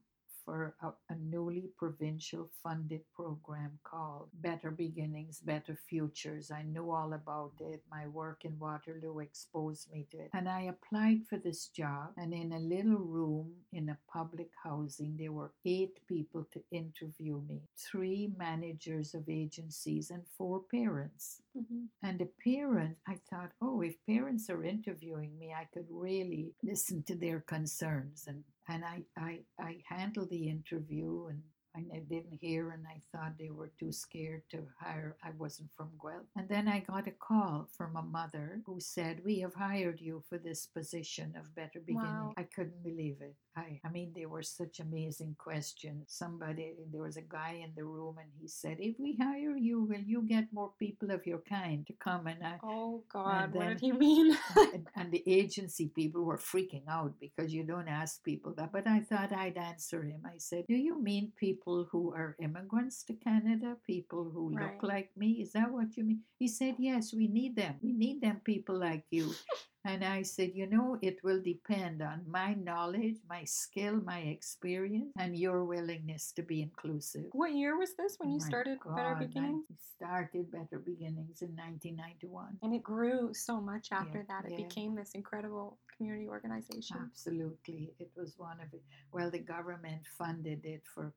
for 0.44 0.74
a, 0.82 0.88
a 1.12 1.16
newly 1.16 1.70
provincial 1.78 2.50
funded 2.62 3.02
program 3.14 3.78
called 3.82 4.28
Better 4.40 4.70
Beginnings, 4.70 5.40
Better 5.40 5.76
Futures. 5.88 6.50
I 6.50 6.62
knew 6.62 6.90
all 6.90 7.12
about 7.12 7.52
it. 7.60 7.82
My 7.90 8.06
work 8.06 8.44
in 8.44 8.58
Waterloo 8.58 9.20
exposed 9.20 9.90
me 9.92 10.06
to 10.10 10.18
it. 10.18 10.30
And 10.34 10.48
I 10.48 10.62
applied 10.62 11.26
for 11.28 11.38
this 11.38 11.68
job, 11.68 12.12
and 12.16 12.32
in 12.32 12.52
a 12.52 12.58
little 12.58 12.98
room 12.98 13.52
in 13.72 13.88
a 13.88 13.98
public 14.12 14.50
housing, 14.62 15.16
there 15.16 15.32
were 15.32 15.52
eight 15.64 15.98
people 16.06 16.46
to 16.52 16.62
interview 16.70 17.40
me 17.48 17.62
three 17.76 18.32
managers 18.36 19.14
of 19.14 19.28
agencies 19.28 20.10
and 20.10 20.22
four 20.36 20.60
parents. 20.70 21.42
Mhm. 21.56 21.88
And 22.02 22.18
the 22.18 22.30
parents, 22.42 23.00
I 23.06 23.16
thought, 23.30 23.52
oh, 23.60 23.80
if 23.82 23.94
parents 24.06 24.50
are 24.50 24.64
interviewing 24.64 25.38
me, 25.38 25.52
I 25.52 25.66
could 25.72 25.86
really 25.90 26.54
listen 26.62 27.02
to 27.04 27.14
their 27.14 27.40
concerns. 27.40 28.26
And, 28.26 28.44
and 28.68 28.84
I, 28.84 29.04
I, 29.16 29.40
I 29.58 29.78
handled 29.88 30.30
the 30.30 30.48
interview 30.48 31.26
and 31.28 31.42
I 31.76 31.80
n- 31.80 32.06
didn't 32.08 32.38
hear, 32.40 32.70
and 32.70 32.84
I 32.86 33.00
thought 33.10 33.32
they 33.38 33.50
were 33.50 33.70
too 33.78 33.92
scared 33.92 34.42
to 34.50 34.58
hire. 34.80 35.16
I 35.24 35.30
wasn't 35.38 35.70
from 35.76 35.90
Guelph. 36.00 36.26
And 36.36 36.48
then 36.48 36.68
I 36.68 36.80
got 36.80 37.06
a 37.08 37.10
call 37.12 37.68
from 37.76 37.96
a 37.96 38.02
mother 38.02 38.60
who 38.66 38.78
said, 38.80 39.20
We 39.24 39.40
have 39.40 39.54
hired 39.54 40.00
you 40.00 40.22
for 40.28 40.38
this 40.38 40.66
position 40.66 41.34
of 41.38 41.54
Better 41.54 41.80
Beginning. 41.84 42.02
Wow. 42.10 42.34
I 42.36 42.44
couldn't 42.44 42.82
believe 42.84 43.16
it. 43.20 43.34
I, 43.56 43.80
I 43.84 43.88
mean, 43.90 44.12
they 44.14 44.26
were 44.26 44.42
such 44.42 44.80
amazing 44.80 45.36
questions. 45.38 46.04
Somebody, 46.08 46.72
there 46.92 47.02
was 47.02 47.16
a 47.16 47.22
guy 47.22 47.60
in 47.64 47.70
the 47.76 47.84
room, 47.84 48.16
and 48.18 48.28
he 48.40 48.48
said, 48.48 48.76
If 48.80 48.96
we 48.98 49.16
hire 49.20 49.56
you, 49.56 49.82
will 49.82 50.02
you 50.04 50.22
get 50.22 50.52
more 50.52 50.70
people 50.78 51.10
of 51.10 51.26
your 51.26 51.42
kind 51.48 51.86
to 51.86 51.92
come? 51.94 52.26
And 52.26 52.42
I, 52.44 52.58
Oh 52.62 53.02
God, 53.12 53.52
what 53.54 53.60
then- 53.60 53.68
did 53.76 53.80
he 53.80 53.92
mean? 53.92 54.36
and, 54.56 54.86
and 54.96 55.12
the 55.12 55.22
agency 55.26 55.88
people 55.94 56.22
were 56.24 56.38
freaking 56.38 56.86
out 56.88 57.14
because 57.20 57.52
you 57.54 57.62
don't 57.64 57.88
ask 57.88 58.22
people 58.24 58.52
that. 58.56 58.72
But 58.72 58.86
I 58.86 59.00
thought 59.00 59.32
I'd 59.32 59.56
answer 59.56 60.02
him. 60.02 60.22
I 60.26 60.38
said, 60.38 60.64
Do 60.68 60.74
you 60.74 61.00
mean 61.00 61.32
people 61.36 61.63
who 61.72 62.12
are 62.12 62.36
immigrants 62.40 63.02
to 63.04 63.14
Canada? 63.14 63.76
People 63.86 64.28
who 64.30 64.52
Right. 64.52 64.74
look 64.74 64.82
like 64.82 65.16
me? 65.16 65.40
Is 65.40 65.52
that 65.52 65.72
what 65.72 65.96
you 65.96 66.04
mean? 66.04 66.20
He 66.38 66.48
said, 66.48 66.76
Yes, 66.78 67.12
we 67.14 67.26
need 67.28 67.56
them. 67.56 67.76
We 67.82 67.92
need 67.92 68.20
them 68.20 68.40
people 68.44 68.76
like 68.78 69.04
you. 69.10 69.32
and 69.84 70.04
I 70.04 70.22
said, 70.22 70.52
You 70.54 70.66
know, 70.68 70.98
it 71.00 71.24
will 71.24 71.40
depend 71.40 72.02
on 72.02 72.24
my 72.28 72.52
knowledge, 72.54 73.16
my 73.28 73.44
skill, 73.44 73.96
my 74.04 74.20
experience, 74.20 75.12
and 75.18 75.36
your 75.36 75.64
willingness 75.64 76.32
to 76.36 76.42
be 76.42 76.60
inclusive. 76.60 77.26
what 77.32 77.52
year 77.54 77.76
was 77.78 77.96
this 77.96 78.16
when 78.18 78.28
oh 78.30 78.32
you 78.36 78.40
My 78.40 78.48
started 78.48 78.78
Better 78.96 79.16
Beginnings? 79.16 79.64
I 79.72 79.76
started 79.96 80.50
Better 80.52 80.78
Beginnings 80.78 81.40
in 81.42 81.56
1991. 81.56 82.58
And 82.62 82.74
it 82.74 82.82
grew 82.82 83.32
so 83.32 83.60
much 83.60 83.88
after 83.92 84.18
Yeah, 84.28 84.28
that. 84.42 84.44
It 84.52 84.58
yeah. 84.60 84.66
became 84.68 84.94
this 84.94 85.12
incredible 85.14 85.78
community 85.96 86.28
organization. 86.28 86.96
Absolutely. 87.00 87.94
It 87.98 88.10
was 88.16 88.34
one 88.38 88.60
of 88.60 88.68
it. 88.72 88.82
Well, 89.12 89.30
the 89.30 89.38
government 89.38 90.02
funded 90.18 90.64
it 90.64 90.82
for 90.92 91.12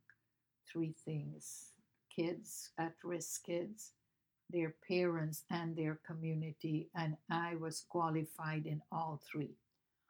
three 0.71 0.95
things 1.05 1.71
kids, 2.13 2.71
at 2.79 2.93
risk 3.03 3.45
kids, 3.45 3.91
their 4.49 4.73
parents, 4.87 5.43
and 5.51 5.75
their 5.75 5.99
community. 6.05 6.89
And 6.95 7.15
I 7.29 7.55
was 7.55 7.85
qualified 7.87 8.65
in 8.65 8.81
all 8.91 9.21
three. 9.31 9.55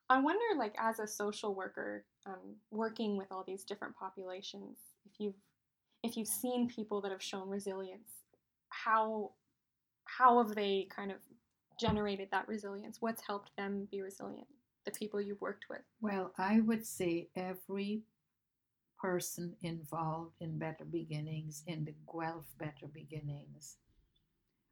I 0.10 0.22
wonder, 0.22 0.46
like, 0.58 0.76
as 0.80 1.00
a 1.00 1.08
social 1.08 1.54
worker, 1.54 2.06
um, 2.26 2.56
working 2.72 3.18
with 3.18 3.28
all 3.32 3.44
these 3.46 3.64
different 3.64 3.96
populations, 3.96 4.78
if 5.06 5.20
you've 5.20 5.36
if 6.04 6.16
you've 6.16 6.28
seen 6.28 6.70
people 6.70 7.02
that 7.02 7.12
have 7.12 7.22
shown 7.22 7.50
resilience, 7.50 8.12
how 8.70 9.32
how 10.06 10.38
have 10.38 10.56
they 10.56 10.88
kind 10.90 11.12
of 11.12 11.18
generated 11.80 12.30
that 12.32 12.48
resilience? 12.48 12.98
What's 13.02 13.22
helped 13.26 13.52
them 13.58 13.88
be 13.92 14.02
resilient? 14.02 14.48
The 14.86 14.92
people 14.92 15.20
you've 15.20 15.42
worked 15.42 15.66
with. 15.70 15.82
Well, 16.00 16.32
I 16.38 16.62
would 16.62 16.86
say 16.86 17.28
every 17.36 18.04
person 19.00 19.56
involved 19.62 20.36
in 20.42 20.58
Better 20.58 20.86
Beginnings, 20.86 21.64
in 21.68 21.86
the 21.86 21.96
Guelph 22.12 22.48
Better 22.58 22.88
Beginnings, 22.94 23.78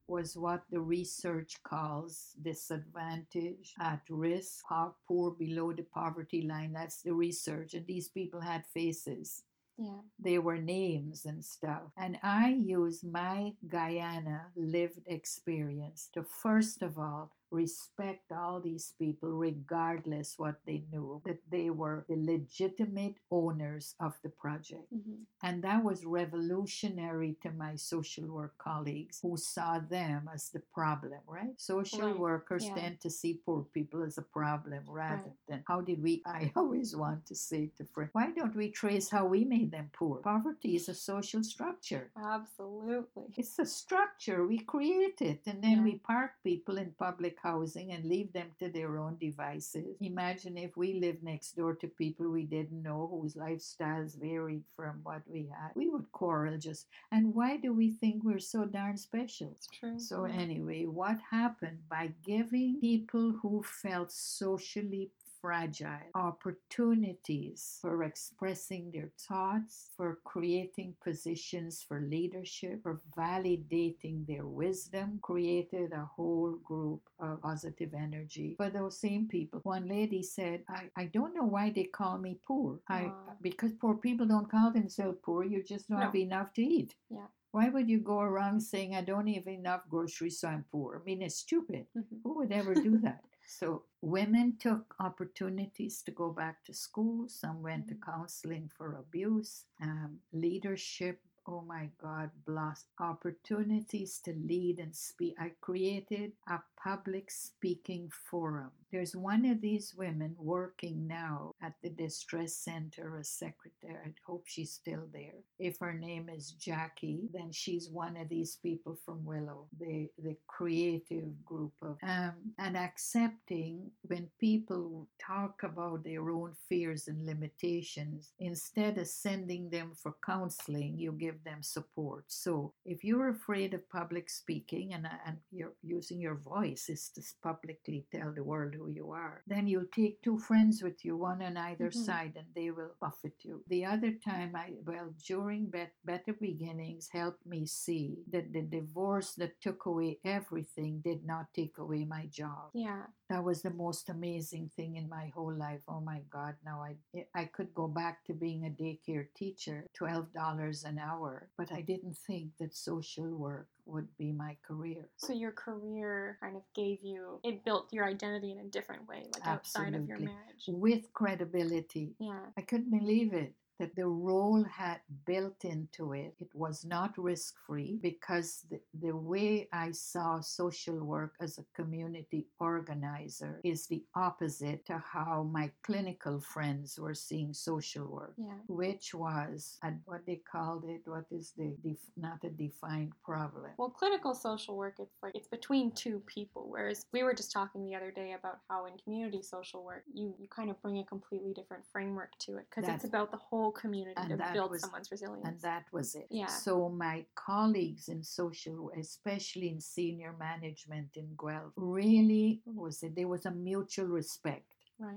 was 0.08 0.38
what 0.38 0.64
the 0.70 0.80
research 0.80 1.58
calls 1.64 2.36
disadvantage, 2.42 3.74
at 3.80 4.02
risk, 4.10 4.64
po- 4.68 4.96
poor 5.08 5.32
below 5.32 5.74
the 5.74 5.84
poverty 5.84 6.44
line. 6.44 6.74
That's 6.74 7.02
the 7.02 7.14
research. 7.14 7.74
And 7.74 7.88
these 7.88 8.08
people 8.08 8.42
had 8.42 8.66
faces. 8.68 9.44
Yeah. 9.78 10.00
They 10.20 10.40
were 10.40 10.58
names 10.58 11.26
and 11.26 11.44
stuff. 11.44 11.92
And 11.98 12.18
I 12.24 12.50
use 12.50 13.04
my 13.04 13.54
Guyana 13.68 14.48
lived 14.56 15.02
experience 15.08 16.10
to 16.14 16.24
first 16.24 16.82
of 16.82 16.98
all 16.98 17.32
respect 17.52 18.32
all 18.32 18.60
these 18.60 18.94
people 19.00 19.30
regardless 19.30 20.36
what 20.38 20.56
they 20.66 20.84
knew 20.92 21.22
that 21.26 21.40
they 21.50 21.70
were 21.70 22.06
the 22.10 22.16
legitimate 22.18 23.16
owners 23.32 23.96
of 24.00 24.14
the 24.24 24.30
project 24.30 24.88
hmm 24.92 25.24
and 25.44 25.64
that 25.64 25.84
was 25.84 26.06
revolutionary 26.06 27.38
to 27.44 27.52
my 27.52 27.76
social 27.76 28.26
work 28.28 28.58
colleagues 28.58 29.20
who 29.22 29.38
saw 29.38 29.80
them 29.80 30.30
as 30.34 30.50
the 30.50 30.62
problem, 30.74 31.20
right? 31.28 31.54
Social 31.58 32.00
Right, 32.00 32.18
workers 32.18 32.66
yeah. 32.66 32.74
tend 32.76 33.02
to 33.02 33.10
see 33.10 33.42
poor 33.46 33.64
people 33.74 34.04
as 34.04 34.18
a 34.18 34.22
problem 34.24 34.84
rather 34.88 35.24
Right. 35.24 35.34
than 35.48 35.64
how 35.68 35.82
did 35.82 36.02
we, 36.02 36.24
I 36.26 36.52
always 36.56 36.96
want 36.96 37.26
to 37.28 37.36
say 37.36 37.72
to 37.78 37.86
friends, 37.86 38.10
why 38.14 38.32
don't 38.32 38.56
we 38.56 38.70
trace 38.72 39.10
how 39.10 39.26
we 39.26 39.44
made 39.44 39.72
them 39.72 39.90
poor? 39.94 40.18
Poverty 40.22 40.76
is 40.76 40.90
a 40.90 40.94
social 40.96 41.44
structure. 41.44 42.12
Absolutely. 42.18 43.24
It's 43.38 43.60
a 43.60 43.66
structure. 43.66 44.46
We 44.48 44.60
create 44.60 45.22
it 45.22 45.42
and 45.46 45.62
then 45.64 45.78
Yeah. 45.78 45.84
we 45.84 46.00
park 46.00 46.32
people 46.44 46.78
in 46.78 46.94
public 46.98 47.35
housing 47.42 47.92
and 47.92 48.06
leave 48.06 48.32
them 48.34 48.52
to 48.60 48.70
their 48.70 48.98
own 48.98 49.18
devices. 49.18 49.98
Imagine 50.02 50.58
if 50.58 50.76
we 50.78 50.94
lived 51.00 51.24
next 51.24 51.56
door 51.56 51.76
to 51.76 51.88
people 51.88 52.30
we 52.30 52.44
didn't 52.44 52.82
know 52.82 53.08
whose 53.12 53.36
lifestyles 53.36 54.20
varied 54.20 54.64
from 54.76 55.00
what 55.04 55.22
we 55.28 55.48
had. 55.48 55.72
We 55.76 55.90
would 55.90 56.12
quarrel 56.12 56.58
just. 56.58 56.88
And 57.12 57.34
why 57.34 57.58
do 57.58 57.74
we 57.74 57.92
think 57.92 58.24
we're 58.24 58.40
so 58.40 58.66
darn 58.66 58.98
special? 58.98 59.50
It's 59.56 59.68
true. 59.68 60.00
So, 60.00 60.26
anyway, 60.26 60.86
what 60.86 61.18
happened 61.32 61.80
by 61.90 62.14
giving 62.26 62.80
people 62.80 63.34
who 63.42 63.64
felt 63.64 64.12
socially 64.12 65.12
fragile 65.46 66.00
opportunities 66.16 67.78
for 67.82 68.04
expressing 68.04 68.90
their 68.92 69.12
thoughts, 69.28 69.92
for 69.96 70.18
creating 70.24 70.96
positions 71.04 71.86
for 71.88 72.02
leadership, 72.02 72.82
for 72.82 73.00
validating 73.16 74.26
their 74.26 74.46
wisdom, 74.48 75.20
created 75.22 75.92
a 75.94 76.10
whole 76.16 76.54
group 76.64 77.02
of 77.20 77.42
positive 77.44 77.94
energy 77.94 78.56
for 78.58 78.70
those 78.72 79.00
same 79.00 79.28
people. 79.28 79.60
One 79.64 79.88
lady 79.88 80.24
said, 80.24 80.64
I, 80.68 80.90
I 80.98 81.06
don't 81.06 81.36
know 81.36 81.46
why 81.46 81.72
they 81.76 81.84
call 81.84 82.18
me 82.18 82.40
poor. 82.48 82.80
I 82.90 83.12
because 83.42 83.72
poor 83.74 83.96
people 83.96 84.26
don't 84.26 84.50
call 84.50 84.72
themselves 84.72 85.20
poor, 85.24 85.44
you 85.44 85.64
just 85.64 85.88
don't 85.90 86.00
No. 86.00 86.06
have 86.06 86.16
enough 86.16 86.54
to 86.54 86.64
eat. 86.64 86.96
Yeah. 87.10 87.28
Why 87.52 87.70
would 87.70 87.88
you 87.88 88.00
go 88.00 88.20
around 88.20 88.60
saying 88.62 88.96
I 88.96 89.02
don't 89.02 89.28
have 89.28 89.48
enough 89.48 89.82
groceries, 89.90 90.40
so 90.40 90.48
I'm 90.48 90.66
poor? 90.72 91.00
I 91.00 91.04
mean, 91.06 91.22
it's 91.22 91.36
stupid. 91.38 91.86
Mhm. 91.96 92.20
Who 92.24 92.36
would 92.38 92.52
ever 92.52 92.74
do 92.74 92.98
that? 93.00 93.22
So 93.46 93.84
women 94.02 94.58
took 94.58 94.96
opportunities 95.00 96.02
to 96.04 96.12
go 96.12 96.32
back 96.32 96.64
to 96.66 96.74
school. 96.74 97.28
Some 97.30 97.62
went 97.62 97.88
to 97.90 97.96
Mhm. 97.96 98.02
counseling 98.02 98.70
for 98.70 98.96
abuse, 98.96 99.66
um, 99.82 100.22
leadership. 100.34 101.22
Oh 101.48 101.62
my 101.62 101.92
God, 101.98 102.32
blast 102.46 102.88
opportunities 103.00 104.20
to 104.22 104.34
lead 104.34 104.80
and 104.80 104.96
speak. 104.96 105.36
I 105.40 105.50
created 105.62 106.34
a 106.48 106.62
public 106.78 107.32
speaking 107.32 108.10
forum. 108.10 108.72
There's 108.96 109.14
one 109.14 109.44
of 109.44 109.60
these 109.60 109.94
women 109.98 110.38
working 110.40 111.06
now 111.06 111.52
at 111.62 111.74
the 111.84 111.90
distress 111.90 112.56
center 112.56 113.18
as 113.20 113.28
secretary. 113.28 113.98
I 114.06 114.14
hope 114.26 114.44
she's 114.46 114.72
still 114.72 115.10
there. 115.12 115.44
If 115.60 115.80
her 115.80 115.92
name 115.92 116.30
is 116.30 116.52
Jackie, 116.52 117.28
then 117.34 117.52
she's 117.52 117.90
one 117.90 118.16
of 118.16 118.30
these 118.30 118.58
people 118.64 118.98
from 119.06 119.26
Willow, 119.26 119.68
the 119.78 120.08
the 120.24 120.38
creative 120.48 121.44
group 121.44 121.74
of 121.82 121.98
um, 122.04 122.36
and 122.58 122.78
accepting 122.78 123.92
when 124.04 124.30
people 124.40 125.10
talk 125.20 125.64
about 125.64 126.06
their 126.06 126.30
own 126.30 126.54
fears 126.70 127.10
and 127.10 127.26
limitations, 127.26 128.32
instead 128.40 128.98
of 128.98 129.08
sending 129.08 129.70
them 129.70 129.92
for 130.02 130.16
counseling, 130.26 130.98
you 130.98 131.12
give 131.12 131.44
them 131.44 131.62
support. 131.62 132.24
So 132.28 132.72
if 132.86 133.04
you're 133.04 133.28
afraid 133.28 133.74
of 133.74 133.90
public 133.90 134.30
speaking 134.30 134.94
and, 134.94 135.06
and 135.26 135.36
you're 135.52 135.74
using 135.84 136.22
your 136.22 136.36
voice 136.36 136.88
is 136.88 137.10
to 137.16 137.22
publicly 137.44 138.06
tell 138.10 138.32
the 138.32 138.44
world 138.44 138.74
who 138.74 138.85
you 138.88 139.12
are, 139.12 139.44
then 139.48 139.68
you'll 139.68 139.88
take 139.94 140.22
two 140.22 140.38
friends 140.38 140.82
with 140.84 141.04
you, 141.06 141.18
one 141.18 141.42
on 141.42 141.58
either 141.58 141.90
Mhm. 141.90 141.94
side, 141.94 142.36
and 142.38 142.48
they 142.54 142.72
will 142.72 142.96
buffet 143.00 143.44
you. 143.44 143.64
The 143.68 143.86
other 143.86 144.14
time, 144.14 144.56
I 144.56 144.78
well, 144.86 145.14
during 145.26 145.70
Bet- 145.70 145.96
Better 146.04 146.34
Beginnings, 146.34 147.10
helped 147.10 147.46
me 147.46 147.66
see 147.66 148.24
that 148.32 148.52
the 148.54 148.62
divorce 148.62 149.36
that 149.36 149.60
took 149.62 149.86
away 149.86 150.20
everything 150.24 151.00
did 151.02 151.26
not 151.26 151.54
take 151.54 151.78
away 151.78 152.06
my 152.06 152.28
job. 152.28 152.72
Yeah. 152.74 153.08
That 153.30 153.44
was 153.44 153.62
the 153.64 153.72
most 153.74 154.10
amazing 154.10 154.70
thing 154.70 154.96
in 154.96 155.10
my 155.10 155.28
whole 155.30 155.54
life. 155.54 155.84
Oh 155.88 156.00
my 156.02 156.22
God! 156.30 156.56
Now 156.64 156.82
I 156.84 156.98
I 157.34 157.46
could 157.46 157.74
go 157.74 157.88
back 157.88 158.24
to 158.26 158.34
being 158.34 158.66
a 158.66 158.70
daycare 158.70 159.28
teacher, 159.34 159.88
twelve 159.94 160.32
dollars 160.34 160.84
an 160.84 161.00
hour, 161.00 161.50
but 161.58 161.72
I 161.72 161.82
didn't 161.82 162.18
think 162.18 162.56
that 162.58 162.74
social 162.76 163.30
work 163.36 163.68
would 163.86 164.08
be 164.18 164.32
my 164.32 164.58
career. 164.66 165.08
So 165.18 165.34
your 165.34 165.52
career 165.52 166.38
kind 166.42 166.56
of 166.56 166.64
gave 166.74 167.00
you 167.04 167.40
it 167.44 167.64
built 167.64 167.92
your 167.92 168.06
identity 168.06 168.52
in 168.52 168.60
a 168.60 168.70
different 168.70 169.08
way, 169.08 169.28
like 169.34 169.46
outside 169.48 169.94
of 169.94 170.08
your 170.08 170.20
marriage. 170.20 170.66
with 170.68 171.12
credibility. 171.14 172.16
Yeah. 172.20 172.40
I 172.58 172.62
couldn't 172.62 172.92
believe 172.92 173.34
it 173.34 173.54
that 173.80 173.96
the 173.96 174.08
role 174.08 174.64
had 174.64 175.00
built 175.26 175.66
into 175.66 176.14
it. 176.14 176.34
It 176.40 176.50
was 176.54 176.86
not 176.86 177.18
risk 177.18 177.56
free 177.66 178.00
because 178.02 178.66
the, 178.70 178.80
the 179.02 179.16
way 179.16 179.68
I 179.74 179.92
saw 179.92 180.40
social 180.40 181.00
work 181.04 181.34
as 181.42 181.58
a 181.58 181.66
community 181.76 182.48
organizer 182.60 183.60
is 183.64 183.88
the 183.88 184.04
opposite 184.16 184.86
to 184.88 185.04
how 185.06 185.44
my 185.44 185.72
clinical 185.84 186.40
friends 186.40 187.00
were 187.00 187.14
seeing 187.14 187.54
social 187.54 188.08
work. 188.08 188.34
Yeah. 188.38 188.54
Which 188.68 189.14
was 189.14 189.78
a, 189.84 189.92
what 190.06 190.26
they 190.26 190.42
called 190.50 190.86
it, 190.88 191.02
what 191.06 191.26
is 191.32 191.54
the 191.58 191.76
def, 191.84 191.98
not 192.18 192.44
a 192.44 192.50
defined 192.50 193.14
problem. 193.24 193.72
Well, 193.78 193.90
clinical 193.90 194.34
social 194.34 194.76
work, 194.76 194.96
it's 195.00 195.18
like 195.22 195.36
it's 195.36 195.48
between 195.48 195.92
two 195.92 196.22
people. 196.26 196.68
Whereas 196.70 197.06
we 197.12 197.24
were 197.24 197.34
just 197.34 197.52
talking 197.52 197.86
the 197.86 197.96
other 197.96 198.12
day 198.12 198.36
about 198.38 198.60
how 198.70 198.86
in 198.86 198.98
community 199.04 199.42
social 199.42 199.84
work, 199.84 200.04
you, 200.14 200.34
you 200.40 200.48
kind 200.48 200.70
of 200.70 200.82
bring 200.82 201.00
a 201.00 201.04
completely 201.04 201.54
different 201.54 201.84
framework 201.92 202.32
to 202.40 202.58
it 202.58 202.66
because 202.70 202.90
it's 202.90 203.06
about 203.06 203.32
the 203.32 203.38
whole 203.38 203.65
community 203.72 204.14
and 204.18 204.30
to 204.30 204.38
that 204.38 204.54
build 204.54 204.72
was- 204.72 204.82
someone's 204.82 205.12
resilience. 205.12 205.46
And 205.46 205.60
that 205.62 205.86
was 205.92 206.16
it. 206.16 206.28
Yeah. 206.30 206.48
So 206.48 206.90
my 206.90 207.26
colleagues 207.36 208.10
in 208.10 208.24
social, 208.24 208.92
especially 209.00 209.70
in 209.70 209.80
senior 209.80 210.34
management 210.40 211.10
in 211.16 211.28
Guelph, 211.38 211.74
really 211.76 212.62
was 212.66 213.04
it. 213.04 213.16
There 213.16 213.28
was 213.28 213.46
a 213.46 213.52
mutual 213.52 214.08
respect 214.08 214.66
right. 215.00 215.16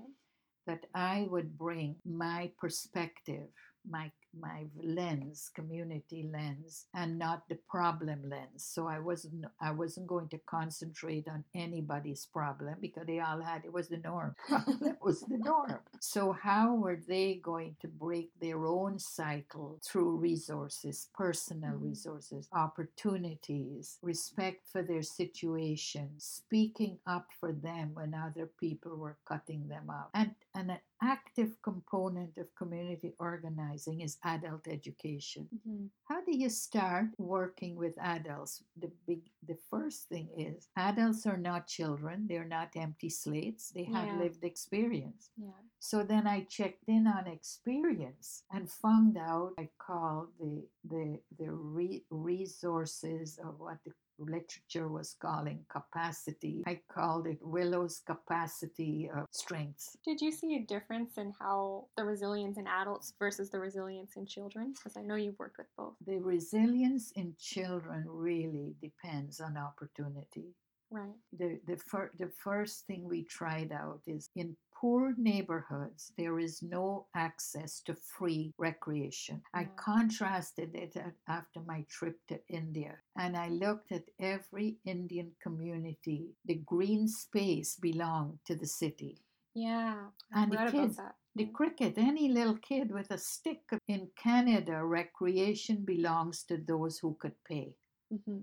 that 0.67 0.87
I 0.95 1.27
would 1.31 1.57
bring 1.57 1.97
my 2.05 2.51
perspective, 2.59 3.49
my 3.89 4.11
my 4.39 4.67
lens, 4.83 5.51
community 5.55 6.29
lens, 6.33 6.87
and 6.95 7.19
not 7.19 7.49
the 7.49 7.57
problem 7.69 8.29
lens. 8.29 8.65
So 8.65 8.87
I 8.87 8.99
wasn't 8.99 9.47
I 9.61 9.71
wasn't 9.73 10.07
going 10.07 10.29
to 10.31 10.39
concentrate 10.47 11.29
on 11.29 11.45
anybody's 11.55 12.27
problem 12.27 12.77
because 12.81 13.07
they 13.07 13.21
all 13.21 13.41
had 13.41 13.65
it 13.65 13.73
was 13.73 13.89
the 13.89 13.99
norm. 13.99 14.35
Problem 14.49 14.97
was 15.03 15.25
the 15.27 15.39
norm. 15.39 15.81
So 16.01 16.33
how 16.33 16.75
were 16.75 16.97
they 17.09 17.37
going 17.43 17.77
to 17.81 17.89
break 17.89 18.31
their 18.41 18.67
own 18.67 18.99
cycle 18.99 19.79
through 19.83 20.17
resources, 20.17 21.09
personal 21.15 21.77
Mhm. 21.77 21.83
resources, 21.83 22.49
opportunities, 22.53 23.99
respect 24.03 24.67
for 24.69 24.83
their 24.83 25.03
situation, 25.03 26.11
speaking 26.19 26.99
up 27.07 27.29
for 27.41 27.53
them 27.53 27.95
when 27.95 28.15
other 28.15 28.47
people 28.47 28.97
were 28.97 29.19
cutting 29.25 29.69
them 29.69 29.91
out. 29.91 30.11
And, 30.15 30.35
and 30.55 30.71
an 30.73 30.79
active 31.03 31.57
component 31.63 32.37
of 32.39 32.47
community 32.57 33.15
organizing 33.19 34.01
is 34.01 34.19
adult 34.25 34.67
education. 34.69 35.49
hmm 35.65 35.87
How 36.09 36.21
do 36.25 36.37
you 36.37 36.49
start 36.51 37.09
working 37.19 37.77
with 37.77 37.95
adults? 38.01 38.63
The 38.81 38.91
big 39.07 39.23
the 39.47 39.57
first 39.71 40.09
thing 40.09 40.29
is 40.37 40.69
adults 40.77 41.27
are 41.27 41.37
not 41.51 41.67
children, 41.69 42.27
they're 42.29 42.49
not 42.59 42.71
empty 42.77 43.11
slates, 43.11 43.71
they 43.71 43.85
have 43.85 44.09
Yeah. 44.09 44.19
lived 44.19 44.43
experience. 44.45 45.31
Yeah. 45.37 45.61
So 45.81 46.03
then 46.03 46.27
I 46.27 46.45
checked 46.49 46.85
in 46.89 47.07
on 47.07 47.27
experience 47.27 48.43
and 48.53 48.71
found 48.71 49.17
out 49.17 49.55
I 49.59 49.69
called 49.79 50.29
the 50.41 50.67
the 50.85 51.21
the 51.39 51.51
re- 51.53 52.05
resources 52.11 53.39
of 53.39 53.61
what 53.61 53.79
the 53.85 53.93
literature 54.19 54.89
was 54.89 55.17
calling 55.21 55.65
capacity. 55.71 56.63
I 56.67 56.81
called 56.93 57.27
it 57.27 57.39
Willow's 57.41 58.03
capacity 58.07 59.11
of 59.15 59.27
strengths. 59.31 59.97
Did 60.05 60.21
you 60.21 60.33
see 60.33 60.57
a 60.57 60.67
difference 60.67 61.19
in 61.19 61.33
how 61.41 61.87
the 61.97 62.05
resilience 62.05 62.59
in 62.59 62.67
adults 62.67 63.13
versus 63.19 63.51
the 63.51 63.59
resilience 63.59 64.17
in 64.17 64.27
children? 64.27 64.73
Because 64.73 64.97
I 64.97 65.03
know 65.03 65.15
you've 65.15 65.39
worked 65.39 65.59
with 65.59 65.69
both. 65.77 65.95
The 66.07 66.19
resilience 66.19 67.13
in 67.13 67.35
children 67.39 68.05
really 68.09 68.75
depends 68.83 69.41
on 69.41 69.57
opportunity. 69.57 70.55
Right. 70.91 71.13
the 71.39 71.61
the, 71.67 71.77
fir- 71.77 72.13
the 72.19 72.31
first 72.43 72.87
thing 72.87 73.07
we 73.07 73.25
tried 73.25 73.73
out 73.73 74.01
is 74.07 74.31
in 74.37 74.57
poor 74.81 75.15
neighborhoods 75.17 76.13
there 76.17 76.39
is 76.39 76.63
no 76.63 77.07
access 77.15 77.81
to 77.81 77.95
free 77.95 78.53
recreation 78.59 79.43
i 79.55 79.65
contrasted 79.77 80.75
it 80.75 80.97
after 81.29 81.61
my 81.67 81.85
trip 81.91 82.17
to 82.29 82.39
india 82.49 82.95
and 83.17 83.37
i 83.37 83.49
looked 83.49 83.91
at 83.93 84.05
every 84.21 84.77
indian 84.85 85.31
community 85.43 86.21
the 86.45 86.55
green 86.67 87.09
space 87.09 87.77
belonged 87.77 88.39
to 88.45 88.55
the 88.55 88.67
city 88.67 89.15
Yeah. 89.55 90.11
I 90.33 90.43
And 90.43 90.53
the 90.53 90.59
kids-. 90.71 91.01
The 91.35 91.47
Mm. 91.47 91.53
cricket, 91.53 91.99
any 91.99 92.29
little 92.29 92.57
kid 92.59 92.91
with 92.91 93.11
a 93.13 93.19
stick 93.19 93.63
in 93.87 94.09
Canada, 94.17 94.85
recreation 94.85 95.85
belongs 95.85 96.43
to 96.45 96.57
those 96.57 96.99
who 96.99 97.15
could 97.21 97.37
pay. 97.45 97.77
hmm 98.11 98.43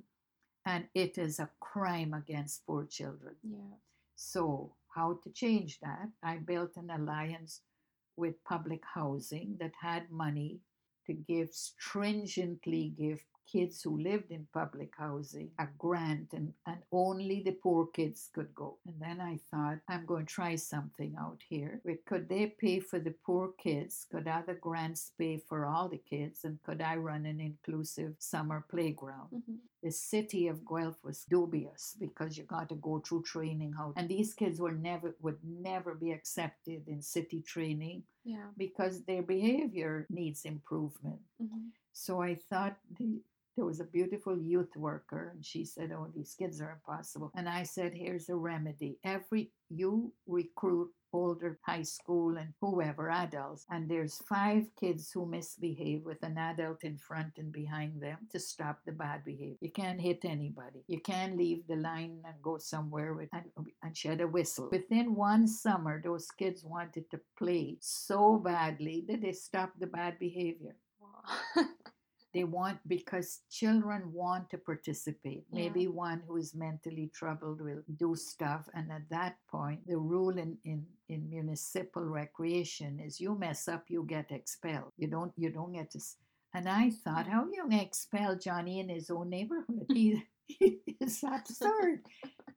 And 0.66 0.88
it 0.94 1.18
is 1.18 1.40
a 1.40 1.50
crime 1.60 2.14
against 2.14 2.66
poor 2.66 2.86
children. 2.86 3.36
Yeah. 3.44 3.76
So, 4.16 4.74
how 4.96 5.20
to 5.24 5.30
change 5.32 5.80
that? 5.82 6.10
I 6.24 6.38
built 6.38 6.78
an 6.78 6.90
alliance 6.90 7.62
with 8.18 8.44
public 8.46 8.84
housing 8.94 9.58
that 9.60 9.74
had 9.82 10.10
money 10.10 10.60
to 11.08 11.14
give 11.14 11.54
stringently 11.54 12.94
give 12.98 13.24
kids 13.52 13.82
who 13.82 13.98
lived 14.00 14.32
in 14.32 14.48
public 14.54 14.94
housing 14.98 15.52
a 15.60 15.68
grant 15.78 16.34
and, 16.34 16.54
and 16.66 16.78
only 16.92 17.42
the 17.44 17.52
poor 17.52 17.88
kids 17.88 18.30
could 18.34 18.54
go. 18.56 18.78
And 18.86 18.96
then 19.00 19.22
I 19.22 19.40
thought, 19.52 19.80
I'm 19.88 20.06
going 20.06 20.26
to 20.26 20.34
try 20.34 20.56
something 20.56 21.16
out 21.20 21.42
here. 21.48 21.82
Could 22.06 22.28
they 22.30 22.48
pay 22.48 22.80
for 22.80 23.00
the 23.00 23.14
poor 23.26 23.52
kids? 23.58 24.06
Could 24.12 24.28
other 24.28 24.56
grants 24.56 25.12
pay 25.18 25.38
for 25.38 25.66
all 25.66 25.88
the 25.90 25.98
kids? 26.10 26.44
And 26.44 26.60
could 26.64 26.82
I 26.82 26.96
run 26.96 27.26
an 27.26 27.40
inclusive 27.40 28.16
summer 28.20 28.66
playground? 28.70 29.30
hmm 29.32 29.56
the 29.84 29.92
city 29.92 30.48
of 30.48 30.66
Guelph 30.66 30.98
was 31.04 31.26
dubious 31.30 31.96
because 32.00 32.36
you 32.40 32.44
got 32.46 32.70
to 32.70 32.76
go 32.76 32.98
through 33.06 33.22
training 33.22 33.72
how 33.78 33.94
and 33.96 34.10
these 34.10 34.34
kids 34.34 34.60
were 34.60 34.72
never 34.72 35.16
would 35.22 35.38
never 35.44 35.94
be 35.94 36.12
accepted 36.12 36.88
in 36.88 37.04
city 37.04 37.44
training 37.44 38.02
Yeah. 38.24 38.48
because 38.58 39.04
their 39.04 39.22
behavior 39.22 40.08
needs 40.10 40.44
improvement. 40.46 41.20
hmm 41.40 41.68
So 41.94 42.20
I 42.22 42.34
thought 42.50 42.78
the, 42.98 43.22
there 43.56 43.66
was 43.66 43.80
a 43.80 43.86
beautiful 43.86 44.38
youth 44.38 44.76
worker 44.76 45.32
and 45.34 45.46
she 45.46 45.66
said, 45.66 45.92
Oh, 45.92 46.08
these 46.16 46.36
kids 46.38 46.62
are 46.62 46.72
impossible. 46.72 47.32
And 47.36 47.48
I 47.48 47.64
said, 47.64 47.94
Here's 47.94 48.30
a 48.30 48.36
remedy. 48.36 49.00
Every 49.04 49.52
you 49.70 50.12
recruit 50.28 50.92
older 51.14 51.58
high 51.66 51.82
school 51.82 52.36
and 52.38 52.54
whoever 52.60 53.10
adults 53.10 53.66
and 53.70 53.90
there's 53.90 54.22
five 54.28 54.66
kids 54.78 55.12
who 55.14 55.26
misbehave 55.26 56.04
with 56.04 56.22
an 56.24 56.38
adult 56.38 56.84
in 56.84 56.98
front 56.98 57.32
and 57.38 57.54
behind 57.54 58.02
them 58.02 58.18
to 58.30 58.38
stop 58.38 58.80
the 58.86 58.92
bad 58.92 59.24
behavior 59.24 59.56
you 59.62 59.72
can't 59.72 60.02
hit 60.02 60.20
anybody 60.26 60.84
you 60.88 61.00
can't 61.00 61.38
leave 61.38 61.66
the 61.68 61.76
line 61.78 62.20
and 62.26 62.36
go 62.42 62.58
somewhere 62.58 63.14
with 63.14 63.30
and, 63.32 63.46
and 63.82 63.96
shed 63.96 64.20
a 64.20 64.28
whistle 64.28 64.68
within 64.72 65.16
one 65.16 65.48
summer 65.48 66.02
those 66.04 66.28
kids 66.32 66.66
wanted 66.66 67.10
to 67.10 67.20
play 67.38 67.78
so 67.80 68.36
badly 68.38 69.06
that 69.08 69.22
they 69.22 69.32
stopped 69.32 69.80
the 69.80 69.88
bad 69.88 70.20
behavior 70.20 70.76
Wow. 71.00 71.64
they 72.36 72.44
want 72.44 72.78
because 72.88 73.42
children 73.50 74.02
want 74.14 74.50
to 74.52 74.58
participate. 74.60 75.44
Yeah. 75.50 75.62
maybe 75.62 75.88
one 75.88 76.22
who 76.28 76.36
is 76.38 76.54
mentally 76.54 77.10
troubled 77.16 77.62
will 77.62 77.84
do 77.98 78.16
stuff 78.16 78.64
and 78.76 78.92
at 78.92 79.10
that 79.10 79.36
point 79.50 79.80
the 79.88 79.98
rule 79.98 80.36
in, 80.38 80.58
in 80.66 80.86
in 81.10 81.30
municipal 81.30 82.04
recreation 82.04 83.00
is 83.00 83.20
you 83.22 83.34
mess 83.46 83.68
up 83.68 83.84
you 83.90 84.04
get 84.16 84.32
expelled. 84.32 84.92
You 84.98 85.08
don't 85.16 85.34
you 85.38 85.50
don't 85.58 85.74
get 85.80 85.90
to 85.92 86.00
s- 86.00 86.18
and 86.54 86.68
i 86.70 86.90
thought 87.04 87.28
how 87.28 87.42
you 87.52 87.62
gonna 87.64 87.82
expel 87.82 88.32
johnny 88.48 88.80
in 88.82 88.90
his 88.90 89.10
own 89.10 89.30
neighborhood? 89.30 89.88
He 89.90 90.08
it's 91.02 91.24
absurd 91.24 92.00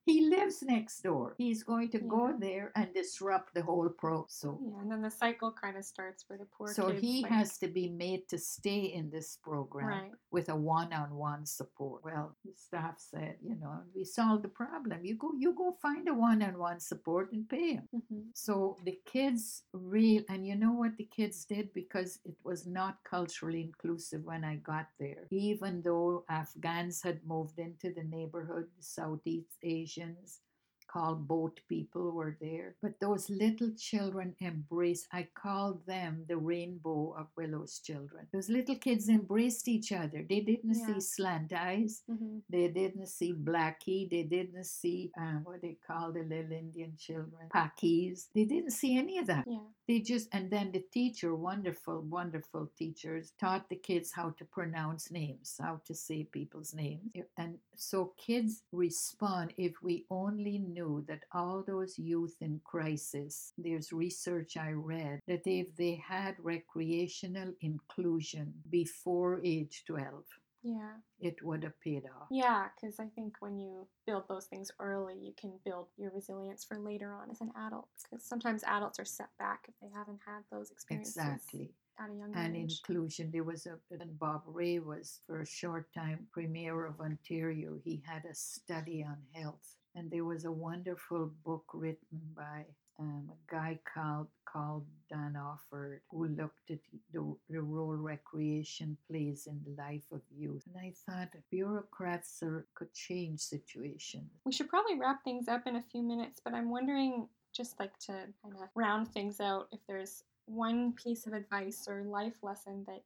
he 0.08 0.18
lives 0.36 0.62
next 0.62 1.02
door 1.02 1.34
he's 1.38 1.62
going 1.62 1.88
to 1.90 1.98
go 1.98 2.34
there 2.38 2.66
and 2.76 2.88
disrupt 2.94 3.52
the 3.54 3.62
whole 3.62 3.88
pro 4.02 4.24
so 4.28 4.58
yeah, 4.64 4.80
and 4.80 4.90
then 4.90 5.02
the 5.02 5.10
cycle 5.10 5.52
kind 5.52 5.76
of 5.76 5.84
starts 5.84 6.22
for 6.26 6.36
the 6.36 6.46
poor 6.56 6.68
so 6.78 6.88
kids. 6.88 7.00
he 7.06 7.14
like- 7.22 7.32
has 7.32 7.58
to 7.58 7.68
be 7.68 7.86
made 8.04 8.22
to 8.28 8.38
stay 8.38 8.82
in 8.98 9.10
this 9.10 9.36
program 9.48 9.86
Right. 9.88 10.12
with 10.30 10.48
a 10.48 10.56
one-on-one 10.56 11.44
support. 11.46 12.04
Well, 12.04 12.26
the 12.44 12.52
staff 12.54 12.96
said, 12.98 13.36
you 13.42 13.56
know, 13.60 13.74
we 13.94 14.04
solved 14.04 14.42
the 14.44 14.48
problem. 14.62 14.98
You 15.04 15.14
go, 15.16 15.30
you 15.38 15.50
go 15.54 15.68
find 15.80 16.04
a 16.08 16.14
one-on-one 16.14 16.80
support 16.80 17.32
and 17.32 17.48
pay 17.48 17.68
him. 17.78 17.88
hmm 17.92 18.20
So 18.34 18.76
the 18.84 18.96
kids 19.14 19.62
real, 19.72 20.22
and 20.28 20.46
you 20.46 20.56
know 20.62 20.72
what 20.82 20.96
the 20.96 21.08
kids 21.18 21.44
did 21.44 21.72
because 21.74 22.10
it 22.24 22.36
was 22.44 22.66
not 22.66 22.94
culturally 23.04 23.62
inclusive 23.70 24.22
when 24.24 24.44
I 24.44 24.56
got 24.56 24.86
there. 25.02 25.22
Even 25.30 25.82
though 25.82 26.24
Afghans 26.28 27.02
had 27.02 27.18
moved 27.34 27.58
into 27.58 27.92
the 27.92 28.04
neighborhood, 28.16 28.66
Southeast 28.80 29.56
Asians, 29.98 30.40
called 30.88 31.28
boat 31.28 31.60
people 31.68 32.10
were 32.12 32.36
there. 32.40 32.74
But 32.82 32.98
those 33.00 33.28
little 33.30 33.70
children 33.76 34.34
embraced, 34.40 35.06
I 35.12 35.28
called 35.34 35.84
them 35.86 36.24
the 36.28 36.36
rainbow 36.38 37.14
of 37.18 37.26
Willow's 37.36 37.78
children. 37.80 38.26
Those 38.32 38.48
little 38.48 38.76
kids 38.76 39.08
embraced 39.08 39.68
each 39.68 39.92
other. 39.92 40.24
They 40.28 40.40
didn't 40.40 40.74
Yeah. 40.74 40.86
see 40.94 41.00
slant 41.00 41.52
eyes. 41.52 42.02
hmm 42.06 42.38
They 42.48 42.68
didn't 42.68 43.06
see 43.06 43.32
blackie. 43.34 44.08
They 44.10 44.22
didn't 44.24 44.64
see 44.64 45.10
uh, 45.18 45.40
what 45.44 45.60
they 45.62 45.76
call 45.86 46.12
the 46.12 46.22
little 46.22 46.52
Indian 46.52 46.96
children, 46.96 47.48
pakis. 47.54 48.28
They 48.34 48.44
didn't 48.44 48.72
see 48.72 48.96
any 48.98 49.18
of 49.18 49.26
that. 49.26 49.44
Yeah. 49.46 49.58
They 49.86 50.00
just, 50.00 50.28
and 50.32 50.50
then 50.50 50.72
the 50.72 50.84
teacher, 50.92 51.34
wonderful, 51.34 52.02
wonderful 52.02 52.70
teachers, 52.78 53.32
taught 53.40 53.68
the 53.68 53.76
kids 53.76 54.12
how 54.12 54.30
to 54.38 54.44
pronounce 54.44 55.10
names, 55.10 55.56
how 55.60 55.80
to 55.86 55.94
say 55.94 56.24
people's 56.24 56.74
names. 56.74 57.10
And 57.36 57.58
so 57.74 58.12
kids 58.18 58.62
respond 58.72 59.52
if 59.56 59.82
we 59.82 60.04
only 60.10 60.58
knew 60.58 60.77
that 61.08 61.24
all 61.32 61.62
those 61.66 61.98
youth 61.98 62.36
in 62.40 62.60
crisis, 62.64 63.52
there's 63.58 63.92
research 63.92 64.56
I 64.56 64.70
read 64.72 65.20
that 65.26 65.46
if 65.46 65.74
they 65.76 65.94
had 65.96 66.36
recreational 66.38 67.52
inclusion 67.60 68.52
before 68.70 69.40
age 69.44 69.84
12, 69.86 70.24
Yeah. 70.62 70.96
it 71.20 71.42
would 71.42 71.62
have 71.62 71.78
paid 71.80 72.04
off. 72.06 72.28
Yeah, 72.30 72.68
because 72.74 72.98
I 73.00 73.08
think 73.08 73.36
when 73.40 73.58
you 73.58 73.86
build 74.06 74.24
those 74.28 74.46
things 74.46 74.70
early, 74.78 75.16
you 75.18 75.32
can 75.34 75.58
build 75.64 75.88
your 75.96 76.10
resilience 76.10 76.64
for 76.64 76.78
later 76.78 77.12
on 77.12 77.30
as 77.30 77.40
an 77.40 77.52
adult. 77.56 77.88
Because 78.02 78.24
sometimes 78.24 78.62
adults 78.64 78.98
are 78.98 79.04
set 79.04 79.30
back 79.38 79.66
if 79.68 79.74
they 79.80 79.88
haven't 79.94 80.20
had 80.26 80.42
those 80.50 80.70
experiences 80.70 81.16
Exactly. 81.16 81.74
at 81.98 82.10
a 82.10 82.14
young 82.14 82.34
and 82.34 82.56
age. 82.56 82.80
inclusion. 82.80 83.30
There 83.30 83.44
was 83.44 83.66
a 83.66 83.78
and 83.90 84.18
Bob 84.18 84.42
Rae 84.46 84.78
was 84.80 85.20
for 85.26 85.40
a 85.40 85.46
short 85.46 85.92
time 85.94 86.26
premier 86.32 86.84
of 86.86 87.00
Ontario. 87.00 87.78
He 87.84 88.02
had 88.04 88.24
a 88.24 88.34
study 88.34 89.02
on 89.04 89.18
health, 89.32 89.76
and 89.98 90.10
there 90.10 90.24
was 90.24 90.44
a 90.44 90.52
wonderful 90.52 91.30
book 91.44 91.64
written 91.74 92.20
by 92.36 92.64
um, 93.00 93.30
a 93.30 93.52
guy 93.52 93.78
called 93.92 94.28
called 94.44 94.86
Dan 95.10 95.36
Offord 95.36 95.98
who 96.10 96.28
looked 96.28 96.70
at 96.70 96.78
the, 97.12 97.36
the 97.50 97.60
role 97.60 97.96
recreation 97.96 98.96
plays 99.08 99.46
in 99.46 99.60
the 99.64 99.80
life 99.82 100.04
of 100.10 100.22
youth. 100.34 100.64
And 100.66 100.76
I 100.76 100.92
thought 101.06 101.28
bureaucrats 101.50 102.42
are, 102.42 102.66
could 102.74 102.92
change 102.94 103.40
situations. 103.40 104.30
We 104.46 104.52
should 104.52 104.68
probably 104.68 104.98
wrap 104.98 105.22
things 105.22 105.48
up 105.48 105.66
in 105.66 105.76
a 105.76 105.82
few 105.82 106.02
minutes, 106.02 106.40
but 106.42 106.54
I'm 106.54 106.70
wondering, 106.70 107.28
just 107.54 107.78
like 107.78 107.98
to 108.06 108.12
kind 108.42 108.54
of 108.54 108.68
round 108.74 109.08
things 109.08 109.38
out, 109.40 109.68
if 109.70 109.80
there's 109.86 110.24
one 110.46 110.94
piece 110.94 111.26
of 111.26 111.34
advice 111.34 111.86
or 111.88 112.04
life 112.04 112.36
lesson 112.42 112.84
that 112.86 113.02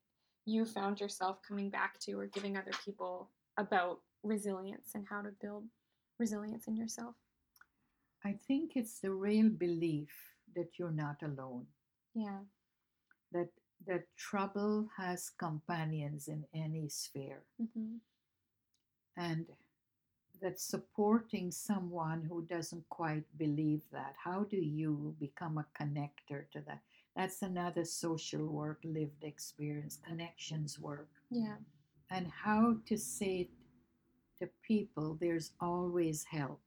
you 0.46 0.64
found 0.64 1.00
yourself 1.00 1.38
coming 1.46 1.70
back 1.70 1.98
to 2.00 2.12
or 2.12 2.26
giving 2.26 2.56
other 2.56 2.72
people 2.84 3.30
about 3.58 3.98
resilience 4.22 4.90
and 4.94 5.04
how 5.10 5.22
to 5.22 5.30
build 5.40 5.64
resilience 6.18 6.66
in 6.68 6.76
yourself. 6.76 7.14
I 8.24 8.32
think 8.46 8.76
it's 8.76 9.00
the 9.00 9.10
real 9.12 9.48
belief 9.50 10.12
that 10.54 10.78
you're 10.78 10.90
not 10.92 11.22
alone. 11.22 11.66
Yeah. 12.14 12.40
that 13.32 13.48
that 13.86 14.04
trouble 14.16 14.88
has 14.96 15.30
companions 15.30 16.28
in 16.28 16.44
any 16.54 16.88
sphere 16.88 17.42
hmm 17.58 17.96
and 19.16 19.46
that 20.40 20.58
supporting 20.58 21.50
someone 21.50 22.22
who 22.28 22.42
doesn't 22.46 22.88
quite 22.88 23.24
believe 23.38 23.80
that 23.92 24.14
how 24.22 24.44
do 24.44 24.56
you 24.56 25.14
become 25.20 25.58
a 25.58 25.66
connector 25.80 26.44
to 26.52 26.60
that 26.66 26.80
that's 27.16 27.42
another 27.42 27.84
social 27.84 28.46
work 28.46 28.80
lived 28.84 29.22
experience 29.24 29.98
connections 30.06 30.78
work 30.78 31.08
Yeah. 31.30 31.56
and 32.10 32.26
how 32.28 32.76
to 32.86 32.96
say 32.98 33.50
to 34.42 34.50
people 34.66 35.18
there's 35.20 35.52
always 35.60 36.24
help. 36.30 36.60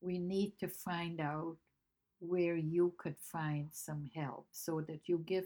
We 0.00 0.18
need 0.18 0.54
to 0.60 0.68
find 0.68 1.20
out 1.20 1.56
where 2.20 2.56
you 2.56 2.94
could 2.98 3.16
find 3.18 3.68
some 3.72 4.10
help 4.14 4.46
so 4.52 4.80
that 4.80 5.00
you 5.06 5.18
give 5.26 5.44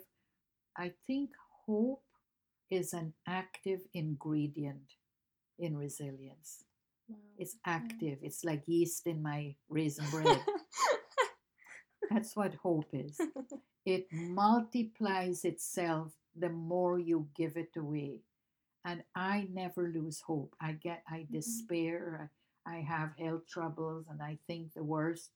i 0.77 0.93
think 1.07 1.31
hope 1.67 2.05
is 2.71 2.93
an 2.93 3.13
active 3.27 3.81
ingredient 3.95 4.95
in 5.59 5.77
resilience. 5.77 6.65
Wow. 7.09 7.17
it's 7.39 7.57
active. 7.67 8.19
It's 8.23 8.45
like 8.45 8.63
yeast 8.67 9.07
in 9.07 9.23
my 9.23 9.57
raisin 9.69 10.07
bread. 10.11 10.41
That's 12.11 12.37
what 12.37 12.55
hope 12.55 12.89
is. 12.93 13.21
It 13.87 14.07
multiplies 14.13 15.45
itself 15.45 16.13
the 16.37 16.51
more 16.51 16.99
you 16.99 17.29
give 17.35 17.57
it 17.57 17.77
away 17.77 18.21
and 18.85 19.03
i 19.15 19.47
never 19.53 19.89
lose 19.89 20.21
hope 20.21 20.55
i 20.61 20.73
get 20.73 21.03
i 21.09 21.21
Mhm. 21.21 21.33
despair 21.33 22.31
I, 22.67 22.77
I 22.77 22.81
have 22.83 23.17
health 23.19 23.47
troubles 23.49 24.07
and 24.09 24.23
i 24.23 24.39
think 24.47 24.73
the 24.75 24.85
worst 24.85 25.31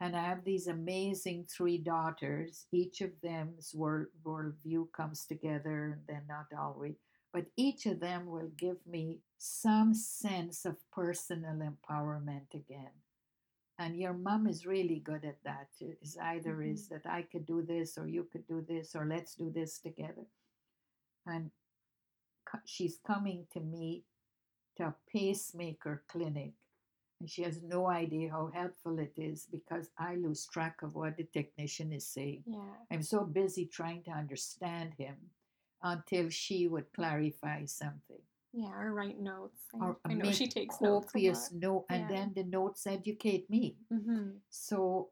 and 0.00 0.16
i 0.16 0.22
have 0.22 0.44
these 0.44 0.66
amazing 0.68 1.46
three 1.46 1.78
daughters 1.78 2.66
each 2.72 3.00
of 3.00 3.12
them's 3.22 3.74
world 3.74 4.08
worldview 4.24 4.92
comes 4.92 5.24
together 5.26 5.92
and 5.94 6.06
then 6.06 6.24
not 6.28 6.46
always 6.58 6.96
but 7.32 7.46
each 7.56 7.86
of 7.86 8.00
them 8.00 8.26
will 8.26 8.50
give 8.56 8.78
me 8.86 9.20
some 9.38 9.94
sense 9.94 10.64
of 10.66 10.76
personal 10.92 11.56
empowerment 11.72 12.52
again 12.54 12.94
And 13.78 13.96
your 13.98 14.14
mom 14.14 14.46
is 14.46 14.66
really 14.66 15.00
good 15.00 15.24
at 15.24 15.42
that. 15.44 15.68
It's 15.80 16.16
either 16.18 16.56
Mhm. 16.56 16.72
is 16.72 16.88
that 16.88 17.06
I 17.06 17.22
could 17.22 17.46
do 17.46 17.62
this 17.62 17.98
or 17.98 18.06
you 18.08 18.24
could 18.24 18.46
do 18.46 18.60
this 18.62 18.94
or 18.94 19.04
let's 19.06 19.34
do 19.34 19.50
this 19.50 19.78
together. 19.80 20.26
And 21.26 21.50
she's 22.64 22.98
coming 23.06 23.46
to 23.52 23.60
me 23.60 24.04
to 24.76 24.84
a 24.84 24.94
pacemaker 25.10 26.02
clinic. 26.08 26.52
And 27.20 27.30
she 27.30 27.42
has 27.42 27.62
no 27.62 27.88
idea 27.88 28.30
how 28.30 28.50
helpful 28.52 28.98
it 28.98 29.12
is 29.16 29.46
because 29.50 29.90
I 29.98 30.16
lose 30.16 30.46
track 30.46 30.82
of 30.82 30.94
what 30.96 31.16
the 31.16 31.24
technician 31.24 31.92
is 31.92 32.06
saying. 32.06 32.42
Yeah. 32.46 32.58
I'm 32.90 33.02
so 33.02 33.24
busy 33.24 33.66
trying 33.66 34.02
to 34.04 34.10
understand 34.10 34.94
him 34.98 35.14
until 35.82 36.28
she 36.30 36.66
would 36.66 36.92
clarify 36.92 37.64
something. 37.66 38.22
Yeah. 38.52 38.72
Or 38.76 38.92
write 38.92 39.20
notes. 39.20 39.60
I, 39.80 39.84
Or 39.86 39.96
I 40.04 40.14
know 40.14 40.24
make 40.26 40.34
she 40.34 40.48
takes 40.48 40.80
notes. 40.80 41.06
copious 41.12 41.52
note, 41.52 41.86
and 41.88 42.02
Yeah. 42.10 42.16
then 42.16 42.32
the 42.34 42.44
notes 42.44 42.86
educate 42.86 43.48
me. 43.48 43.76
Mm-hmm. 43.92 44.30
So, 44.50 45.10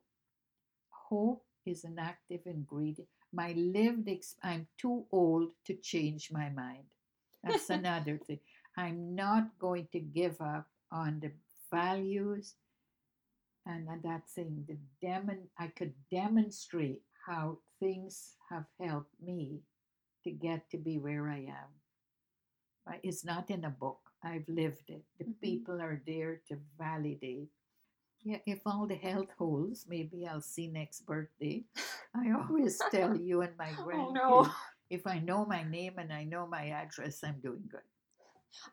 hope 0.91 1.45
is 1.64 1.84
an 1.84 1.99
active 1.99 2.41
ingredient. 2.47 3.09
My 3.32 3.53
lived, 3.53 4.09
ex- 4.09 4.34
I'm 4.43 4.66
too 4.78 5.07
old 5.12 5.53
to 5.66 5.74
change 5.74 6.30
my 6.32 6.51
mind. 6.51 6.84
That's 7.43 7.70
another 7.70 8.18
thing. 8.18 8.41
I'm 8.76 9.14
not 9.14 9.59
going 9.59 9.88
to 9.93 10.01
give 10.01 10.41
up 10.41 10.68
on 10.93 11.20
the 11.20 11.32
values 11.72 12.55
and 13.66 13.88
that 14.05 14.28
thing. 14.28 14.64
The 14.68 14.78
demon, 15.01 15.49
I 15.59 15.68
could 15.68 15.95
demonstrate 16.11 17.03
how 17.26 17.59
things 17.78 18.36
have 18.51 18.66
helped 18.80 19.14
me 19.22 19.61
to 20.24 20.30
get 20.30 20.68
to 20.70 20.76
be 20.78 20.99
where 20.99 21.28
I 21.28 21.38
am. 21.49 21.70
It's 23.03 23.24
not 23.24 23.51
in 23.51 23.64
a 23.64 23.70
book. 23.70 24.01
I've 24.22 24.49
lived 24.49 24.91
it. 24.91 25.05
The 25.18 25.24
Mhm. 25.24 25.41
people 25.41 25.80
are 25.80 26.03
there 26.07 26.43
to 26.49 26.57
validate. 26.76 27.49
Yeah, 28.22 28.41
if 28.47 28.66
all 28.66 28.86
the 28.86 28.97
health 28.97 29.30
holds, 29.38 29.86
maybe 29.86 30.26
I'll 30.26 30.43
see 30.43 30.66
next 30.68 31.07
birthday. 31.07 31.64
I 32.14 32.32
always 32.32 32.78
tell 32.91 33.16
you 33.16 33.43
and 33.43 33.57
my 33.57 33.70
grandkids. 33.72 33.95
Oh 34.11 34.12
no. 34.12 34.53
If 34.91 35.07
I 35.07 35.20
know 35.20 35.47
my 35.47 35.62
name 35.62 35.95
and 35.99 36.12
I 36.12 36.24
know 36.24 36.47
my 36.47 36.68
address, 36.70 37.22
I'm 37.24 37.41
doing 37.41 37.62
good. 37.70 37.80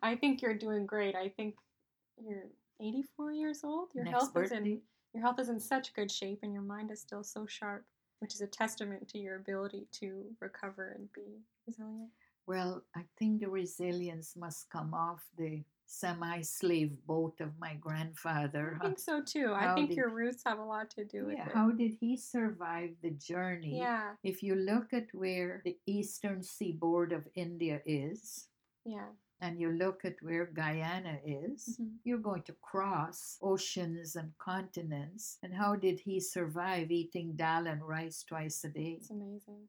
I 0.02 0.16
think 0.16 0.42
you're 0.42 0.58
doing 0.58 0.84
great. 0.84 1.14
I 1.14 1.28
think 1.28 1.54
you're 2.20 2.48
84 2.80 3.32
years 3.32 3.60
old. 3.64 3.88
Your 3.94 4.04
Next 4.04 4.16
health 4.16 4.36
is 4.36 4.52
in 4.52 4.80
your 5.14 5.22
health 5.22 5.38
is 5.38 5.48
in 5.48 5.58
such 5.58 5.94
good 5.94 6.10
shape, 6.10 6.40
and 6.42 6.52
your 6.52 6.62
mind 6.62 6.90
is 6.90 7.00
still 7.00 7.24
so 7.24 7.46
sharp, 7.46 7.84
which 8.18 8.34
is 8.34 8.40
a 8.42 8.46
testament 8.46 9.08
to 9.08 9.18
your 9.18 9.36
ability 9.36 9.86
to 9.92 10.24
recover 10.40 10.94
and 10.98 11.10
be 11.12 11.40
resilient. 11.66 12.10
Well, 12.46 12.82
I 12.94 13.04
think 13.18 13.40
the 13.40 13.48
resilience 13.48 14.34
must 14.36 14.68
come 14.70 14.92
off 14.92 15.24
the 15.38 15.62
semi 15.88 16.42
slave 16.42 16.98
boat 17.06 17.40
of 17.40 17.58
my 17.58 17.74
grandfather. 17.74 18.78
I 18.80 18.84
think 18.84 18.98
so 18.98 19.22
too. 19.22 19.52
I 19.54 19.74
think 19.74 19.96
your 19.96 20.10
roots 20.10 20.42
have 20.44 20.58
a 20.58 20.64
lot 20.64 20.90
to 20.90 21.04
do 21.04 21.26
with 21.26 21.36
Yeah, 21.38 21.46
it. 21.48 21.54
how 21.54 21.70
did 21.70 21.92
he 21.98 22.16
survive 22.16 22.90
the 23.02 23.10
journey? 23.10 23.78
yeah, 23.78 24.14
If 24.22 24.42
you 24.42 24.54
look 24.54 24.92
at 24.92 25.08
where 25.14 25.62
the 25.64 25.78
eastern 25.86 26.42
seaboard 26.42 27.12
of 27.12 27.26
India 27.34 27.80
is, 27.86 28.48
yeah. 28.84 29.08
and 29.40 29.58
you 29.60 29.70
look 29.70 30.04
at 30.04 30.20
where 30.20 30.46
Guyana 30.46 31.20
is, 31.24 31.78
Mhm. 31.80 31.96
you're 32.04 32.18
going 32.30 32.42
to 32.42 32.52
cross 32.60 33.38
oceans 33.40 34.14
and 34.16 34.36
continents. 34.38 35.38
And 35.42 35.54
how 35.54 35.74
did 35.76 36.00
he 36.00 36.20
survive 36.20 36.90
eating 36.90 37.34
dal 37.34 37.66
and 37.66 37.80
rice 37.82 38.22
twice 38.24 38.62
a 38.64 38.68
day? 38.68 38.98
It's 39.00 39.10
amazing. 39.10 39.68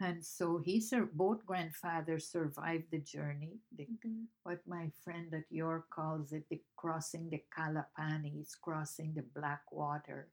And 0.00 0.24
so 0.24 0.58
he 0.58 0.80
sur- 0.80 1.06
both 1.12 1.46
grandfathers 1.46 2.26
survived 2.28 2.90
the 2.90 2.98
journey. 2.98 3.60
The, 3.72 3.86
Mhm. 3.86 4.26
what 4.42 4.66
my 4.66 4.90
friend 5.04 5.32
at 5.32 5.50
York 5.50 5.88
calls 5.90 6.32
it, 6.32 6.48
the 6.48 6.62
crossing 6.76 7.30
the 7.30 7.42
Kalapanis, 7.56 8.58
crossing 8.60 9.14
the 9.14 9.22
Black 9.22 9.70
Water. 9.70 10.30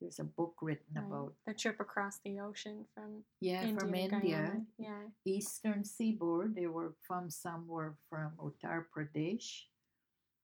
There's 0.00 0.18
a 0.18 0.24
book 0.24 0.56
written 0.62 0.94
Right. 0.96 1.04
about 1.04 1.36
the 1.44 1.52
trip 1.52 1.78
across 1.78 2.20
the 2.20 2.40
ocean 2.40 2.86
from 2.94 3.22
yeah 3.40 3.62
India 3.64 3.78
from 3.80 3.94
India. 3.94 4.66
Yeah. 4.78 5.10
eastern 5.26 5.84
seaboard. 5.84 6.54
They 6.54 6.66
were 6.66 6.94
from 7.06 7.28
some 7.28 7.68
were 7.68 7.98
from 8.08 8.34
Uttar 8.38 8.88
Pradesh, 8.88 9.68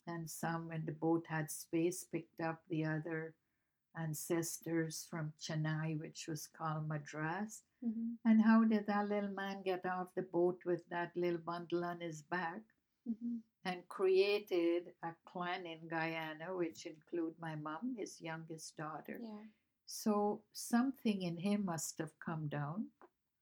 and 0.07 0.29
some 0.31 0.69
when 0.69 0.85
the 0.85 0.93
boat 0.93 1.27
had 1.27 1.51
space 1.51 2.05
picked 2.05 2.39
up 2.41 2.63
the 2.69 2.85
other 2.85 3.35
ancestors 3.97 5.07
from 5.11 5.33
Chennai, 5.41 5.99
which 6.01 6.27
was 6.29 6.47
called 6.47 6.89
Madras. 6.89 7.63
hmm 7.83 8.15
And 8.25 8.43
how 8.43 8.65
did 8.65 8.87
that 8.87 9.09
little 9.09 9.31
man 9.31 9.63
get 9.63 9.87
off 9.87 10.15
the 10.15 10.23
boat 10.23 10.61
with 10.65 10.83
that 10.91 11.13
little 11.17 11.41
bundle 11.41 11.85
on 11.85 12.01
his 12.01 12.23
back? 12.23 12.63
hmm 13.07 13.39
And 13.65 13.89
created 13.89 14.93
a 15.03 15.13
clan 15.25 15.67
in 15.67 15.89
Guyana, 15.89 16.55
which 16.57 16.87
include 16.87 17.35
my 17.41 17.55
mom, 17.57 17.95
his 17.99 18.21
youngest 18.21 18.77
daughter. 18.77 19.19
Yeah. 19.23 19.45
So 19.87 20.43
something 20.53 21.23
in 21.23 21.37
him 21.39 21.65
must 21.65 21.99
have 21.99 22.13
come 22.19 22.49
down. 22.49 22.87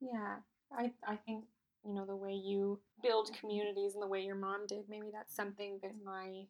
Yeah, 0.01 0.37
I 0.73 0.93
I 1.07 1.17
think 1.17 1.45
you 1.85 1.95
know 1.95 2.07
the 2.07 2.17
way 2.17 2.33
you 2.35 2.81
build 3.03 3.33
communities 3.39 3.95
and 3.95 4.03
the 4.03 4.07
way 4.15 4.21
your 4.21 4.37
mom 4.37 4.67
did. 4.67 4.89
Maybe 4.89 5.11
that's 5.13 5.35
something 5.35 5.79
that 5.83 5.93
my 6.05 6.47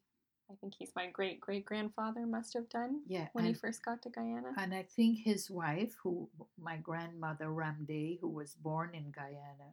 I 0.50 0.54
think 0.60 0.74
he's 0.78 0.92
my 0.94 1.06
great 1.08 1.40
great 1.40 1.64
grandfather 1.64 2.26
must 2.26 2.52
have 2.54 2.68
done 2.68 3.00
Yeah, 3.06 3.28
when 3.32 3.46
and, 3.46 3.54
he 3.54 3.58
first 3.60 3.84
got 3.84 4.02
to 4.02 4.10
Guyana. 4.10 4.52
and 4.58 4.74
I 4.74 4.82
think 4.82 5.18
his 5.18 5.50
wife, 5.50 5.96
who 6.02 6.28
my 6.60 6.76
grandmother 6.76 7.50
Ramde, 7.52 8.18
who 8.20 8.28
was 8.28 8.54
born 8.54 8.94
in 8.94 9.10
Guyana, 9.10 9.72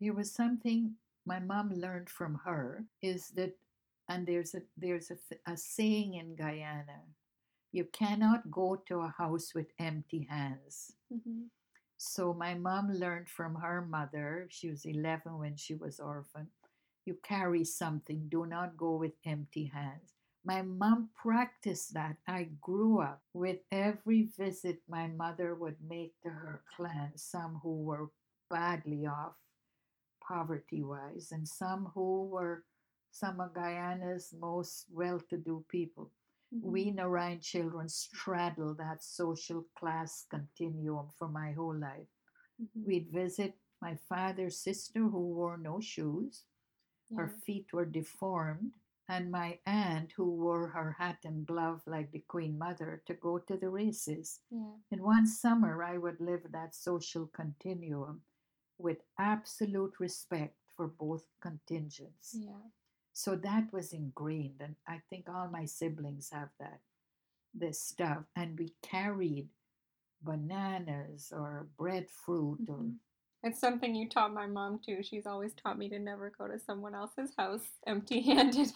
there 0.00 0.12
was 0.12 0.30
something 0.30 0.94
my 1.24 1.38
mom 1.38 1.72
learned 1.74 2.10
from 2.10 2.40
her 2.44 2.84
is 3.00 3.30
that, 3.36 3.56
and 4.08 4.26
there's 4.26 4.54
a 4.54 4.62
there's 4.76 5.10
a, 5.10 5.18
a 5.50 5.56
saying 5.56 6.14
in 6.14 6.34
Guyana, 6.36 7.00
you 7.72 7.84
cannot 7.92 8.50
go 8.50 8.76
to 8.88 9.00
a 9.00 9.14
house 9.16 9.54
with 9.54 9.72
empty 9.78 10.26
hands. 10.28 10.92
hmm 11.10 11.48
So 11.96 12.34
my 12.34 12.54
mom 12.54 12.90
learned 12.92 13.28
from 13.30 13.54
her 13.56 13.80
mother, 13.80 14.46
she 14.50 14.68
was 14.68 14.84
11 14.84 15.38
when 15.38 15.56
she 15.56 15.74
was 15.74 16.00
orphaned, 16.00 16.50
you 17.06 17.14
carry 17.22 17.64
something, 17.64 18.28
do 18.28 18.46
not 18.46 18.76
go 18.76 18.96
with 18.96 19.12
empty 19.24 19.66
hands. 19.66 20.14
My 20.44 20.62
mom 20.62 21.10
practiced 21.14 21.94
that. 21.94 22.16
I 22.26 22.44
grew 22.60 22.98
up 23.00 23.22
with 23.32 23.60
every 23.70 24.22
visit 24.36 24.82
my 24.88 25.06
mother 25.08 25.54
would 25.54 25.76
make 25.88 26.14
to 26.22 26.30
her 26.30 26.62
clan, 26.76 27.12
some 27.16 27.60
who 27.62 27.82
were 27.82 28.10
badly 28.50 29.06
off 29.06 29.34
poverty 30.20 30.82
wise, 30.82 31.32
and 31.32 31.46
some 31.46 31.86
who 31.94 32.24
were 32.28 32.64
some 33.10 33.40
of 33.40 33.52
Guyana's 33.54 34.32
most 34.38 34.86
well 34.90 35.20
to 35.30 35.36
do 35.36 35.64
people 35.68 36.10
we 36.60 36.90
Narayan 36.90 37.40
children 37.40 37.88
straddle 37.88 38.74
that 38.74 39.02
social 39.02 39.64
class 39.74 40.26
continuum 40.30 41.08
for 41.18 41.26
my 41.28 41.52
whole 41.52 41.74
life. 41.74 42.06
Mhm. 42.60 42.84
We'd 42.86 43.08
visit 43.10 43.58
my 43.80 43.96
father's 43.96 44.58
sister 44.58 45.00
who 45.08 45.34
wore 45.34 45.56
no 45.58 45.80
shoes, 45.80 46.44
her 47.16 47.28
feet 47.28 47.72
were 47.72 47.84
deformed, 47.86 48.72
and 49.08 49.30
my 49.30 49.58
aunt 49.66 50.12
who 50.12 50.30
wore 50.30 50.68
her 50.68 50.92
hat 50.92 51.18
and 51.24 51.46
glove 51.46 51.82
like 51.86 52.10
the 52.12 52.24
Queen 52.28 52.58
Mother 52.58 53.02
to 53.06 53.14
go 53.14 53.38
to 53.38 53.56
the 53.56 53.68
races. 53.68 54.40
Yeah. 54.50 54.74
And 54.90 55.02
one 55.02 55.26
summer 55.26 55.82
I 55.82 55.98
would 55.98 56.20
live 56.20 56.50
that 56.50 56.74
social 56.74 57.26
continuum 57.26 58.22
with 58.78 58.98
absolute 59.18 60.00
respect 60.00 60.56
for 60.76 60.88
both 60.88 61.26
contingents. 61.40 62.34
Yeah. 62.38 62.70
So 63.12 63.36
that 63.36 63.72
was 63.72 63.92
ingrained, 63.92 64.60
and 64.60 64.76
I 64.88 65.02
think 65.10 65.28
all 65.28 65.48
my 65.48 65.66
siblings 65.66 66.30
have 66.30 66.48
that, 66.58 66.80
this 67.52 67.80
stuff. 67.80 68.24
And 68.34 68.58
we 68.58 68.74
carried 68.82 69.48
bananas 70.22 71.32
or 71.32 71.68
breadfruit 71.76 72.68
or 72.68 72.78
Mhm. 72.78 72.98
It's 73.44 73.60
something 73.60 73.94
you 73.94 74.08
taught 74.08 74.32
my 74.32 74.46
mom 74.46 74.80
too. 74.84 75.02
She's 75.02 75.26
always 75.26 75.52
taught 75.54 75.78
me 75.78 75.88
to 75.88 75.98
never 75.98 76.32
go 76.36 76.46
to 76.46 76.58
someone 76.58 76.94
else's 76.94 77.32
house 77.36 77.66
empty-handed. 77.86 78.68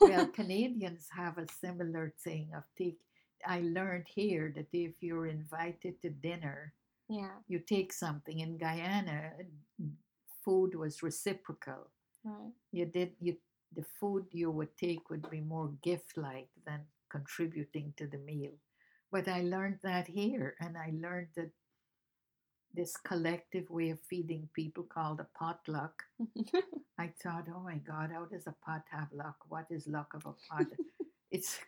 well, 0.00 0.26
Canadians 0.34 1.08
have 1.14 1.36
a 1.36 1.46
similar 1.60 2.14
thing 2.24 2.50
of 2.56 2.62
take. 2.78 2.98
I 3.46 3.60
learned 3.60 4.06
here 4.08 4.52
that 4.56 4.68
if 4.72 4.94
you're 5.00 5.26
invited 5.26 6.00
to 6.00 6.10
dinner, 6.10 6.72
yeah. 7.10 7.36
you 7.46 7.58
take 7.58 7.92
something. 7.92 8.40
In 8.40 8.56
Guyana, 8.56 9.32
food 10.44 10.74
was 10.74 11.02
reciprocal. 11.02 11.90
Right. 12.24 12.52
You 12.72 12.86
did 12.86 13.12
you 13.20 13.36
the 13.74 13.84
food 14.00 14.24
you 14.30 14.50
would 14.50 14.74
take 14.76 15.10
would 15.10 15.28
be 15.30 15.40
more 15.40 15.70
gift-like 15.82 16.48
than 16.66 16.80
contributing 17.10 17.92
to 17.96 18.06
the 18.06 18.18
meal. 18.18 18.52
But 19.12 19.28
I 19.28 19.42
learned 19.42 19.78
that 19.82 20.08
here, 20.08 20.54
and 20.60 20.76
I 20.76 20.92
learned 20.94 21.28
that 21.36 21.50
this 22.76 22.96
collective 22.96 23.68
way 23.70 23.90
of 23.90 24.00
feeding 24.00 24.48
people 24.54 24.84
called 24.84 25.20
a 25.20 25.26
potluck. 25.38 26.04
I 26.98 27.08
thought, 27.22 27.46
oh 27.54 27.60
my 27.60 27.76
God, 27.76 28.10
how 28.12 28.26
does 28.26 28.46
a 28.46 28.54
pot 28.64 28.82
have 28.90 29.08
luck? 29.12 29.36
What 29.48 29.66
is 29.70 29.86
luck 29.86 30.12
of 30.14 30.26
a 30.26 30.34
pot? 30.48 30.66
it's 31.30 31.58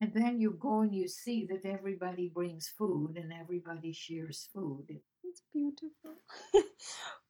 and 0.00 0.12
then 0.14 0.40
you 0.40 0.56
go 0.60 0.80
and 0.80 0.94
you 0.94 1.08
see 1.08 1.46
that 1.46 1.64
everybody 1.64 2.28
brings 2.28 2.68
food 2.68 3.16
and 3.16 3.32
everybody 3.32 3.92
shares 3.92 4.48
food. 4.52 4.86
It's 5.24 5.42
beautiful. 5.52 6.16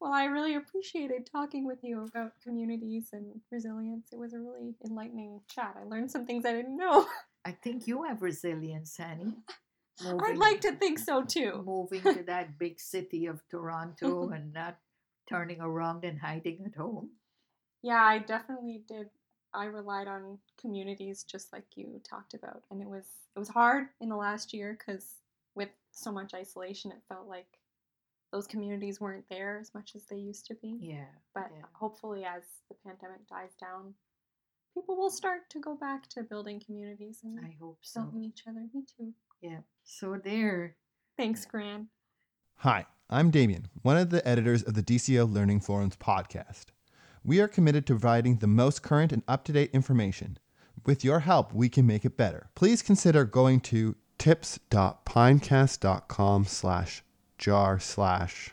Well, 0.00 0.12
I 0.12 0.24
really 0.26 0.56
appreciated 0.56 1.26
talking 1.30 1.66
with 1.66 1.78
you 1.82 2.04
about 2.04 2.32
communities 2.42 3.08
and 3.12 3.40
resilience. 3.50 4.08
It 4.12 4.18
was 4.18 4.34
a 4.34 4.38
really 4.38 4.74
enlightening 4.84 5.40
chat. 5.48 5.74
I 5.80 5.84
learned 5.84 6.10
some 6.10 6.26
things 6.26 6.44
I 6.44 6.52
didn't 6.52 6.76
know. 6.76 7.06
I 7.46 7.52
think 7.52 7.86
you 7.86 8.02
have 8.04 8.20
resilience, 8.20 8.98
Annie. 9.00 9.32
I'd 10.05 10.36
like 10.36 10.61
to 10.62 10.72
think 10.72 10.99
so 10.99 11.22
too. 11.24 11.62
Moving 11.64 12.03
to 12.03 12.22
that 12.26 12.59
big 12.59 12.80
city 12.80 13.26
of 13.26 13.40
Toronto 13.49 14.28
and 14.34 14.53
not 14.53 14.78
turning 15.28 15.61
around 15.61 16.05
and 16.05 16.18
hiding 16.18 16.64
at 16.66 16.74
home. 16.74 17.11
Yeah, 17.82 18.03
I 18.03 18.18
definitely 18.18 18.82
did. 18.88 19.09
I 19.55 19.64
relied 19.66 20.09
on 20.09 20.38
communities 20.61 21.24
just 21.24 21.53
like 21.53 21.64
you 21.76 22.01
talked 22.09 22.34
about, 22.34 22.62
and 22.70 22.82
it 22.82 22.88
was 22.88 23.07
it 23.34 23.38
was 23.38 23.49
hard 23.49 23.86
in 24.01 24.09
the 24.09 24.16
last 24.16 24.53
year 24.53 24.76
because 24.78 25.16
with 25.55 25.70
so 25.92 26.12
much 26.12 26.34
isolation, 26.34 26.90
it 26.90 27.03
felt 27.09 27.26
like 27.26 27.59
those 28.32 28.47
communities 28.47 29.01
weren't 29.01 29.24
there 29.30 29.59
as 29.59 29.72
much 29.72 29.92
as 29.94 30.05
they 30.05 30.16
used 30.16 30.47
to 30.47 30.55
be. 30.57 30.76
Yeah. 30.80 31.05
But 31.34 31.49
yeah. 31.53 31.64
hopefully, 31.72 32.24
as 32.24 32.42
the 32.68 32.74
pandemic 32.84 33.26
dies 33.28 33.55
down, 33.59 33.94
people 34.74 34.97
will 34.97 35.11
start 35.11 35.49
to 35.51 35.61
go 35.61 35.74
back 35.74 36.07
to 36.09 36.22
building 36.22 36.61
communities 36.64 37.20
and 37.24 37.38
I 37.40 37.57
hope 37.59 37.78
so. 37.80 38.01
helping 38.01 38.24
each 38.24 38.42
other. 38.47 38.66
Me 38.74 38.82
too. 38.97 39.12
Yeah. 39.41 39.61
So 39.84 40.18
there. 40.22 40.76
Thanks, 41.16 41.45
Gran. 41.45 41.89
Hi, 42.57 42.87
I'm 43.09 43.30
Damien, 43.30 43.68
one 43.82 43.97
of 43.97 44.11
the 44.11 44.26
editors 44.26 44.62
of 44.62 44.74
the 44.74 44.82
DCO 44.82 45.32
Learning 45.32 45.61
Forums 45.61 45.97
podcast. 45.97 46.66
We 47.24 47.41
are 47.41 47.49
committed 47.49 47.87
to 47.87 47.95
providing 47.95 48.37
the 48.37 48.47
most 48.47 48.82
current 48.82 49.12
and 49.12 49.22
up 49.28 49.45
to 49.45 49.53
date 49.53 49.70
information. 49.72 50.39
With 50.84 51.05
your 51.05 51.20
help, 51.20 51.53
we 51.53 51.68
can 51.68 51.87
make 51.87 52.05
it 52.05 52.16
better. 52.16 52.49
Please 52.55 52.82
consider 52.82 53.24
going 53.24 53.61
to 53.61 53.97
tips.pinecast.com 54.18 56.45
slash 56.45 57.03
jar 57.39 57.78
slash 57.78 58.51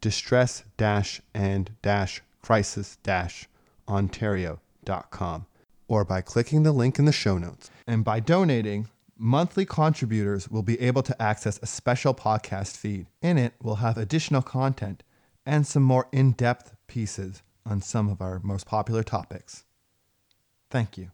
distress 0.00 0.64
dash 0.76 1.20
and 1.32 1.70
dash 1.82 2.22
crisis 2.42 2.98
dash 3.02 3.48
ontario.com 3.88 5.46
or 5.86 6.04
by 6.04 6.20
clicking 6.20 6.62
the 6.62 6.72
link 6.72 6.98
in 6.98 7.04
the 7.04 7.12
show 7.12 7.38
notes. 7.38 7.70
And 7.86 8.04
by 8.04 8.20
donating, 8.20 8.88
monthly 9.22 9.64
contributors 9.64 10.48
will 10.48 10.64
be 10.64 10.80
able 10.80 11.02
to 11.04 11.22
access 11.22 11.58
a 11.62 11.66
special 11.66 12.12
podcast 12.12 12.76
feed. 12.76 13.06
In 13.22 13.38
it, 13.38 13.54
we'll 13.62 13.76
have 13.76 13.96
additional 13.96 14.42
content 14.42 15.04
and 15.46 15.64
some 15.64 15.84
more 15.84 16.08
in 16.12 16.32
depth 16.32 16.74
pieces 16.88 17.42
on 17.64 17.80
some 17.80 18.08
of 18.08 18.20
our 18.20 18.40
most 18.42 18.66
popular 18.66 19.04
topics. 19.04 19.62
Thank 20.70 20.98
you. 20.98 21.10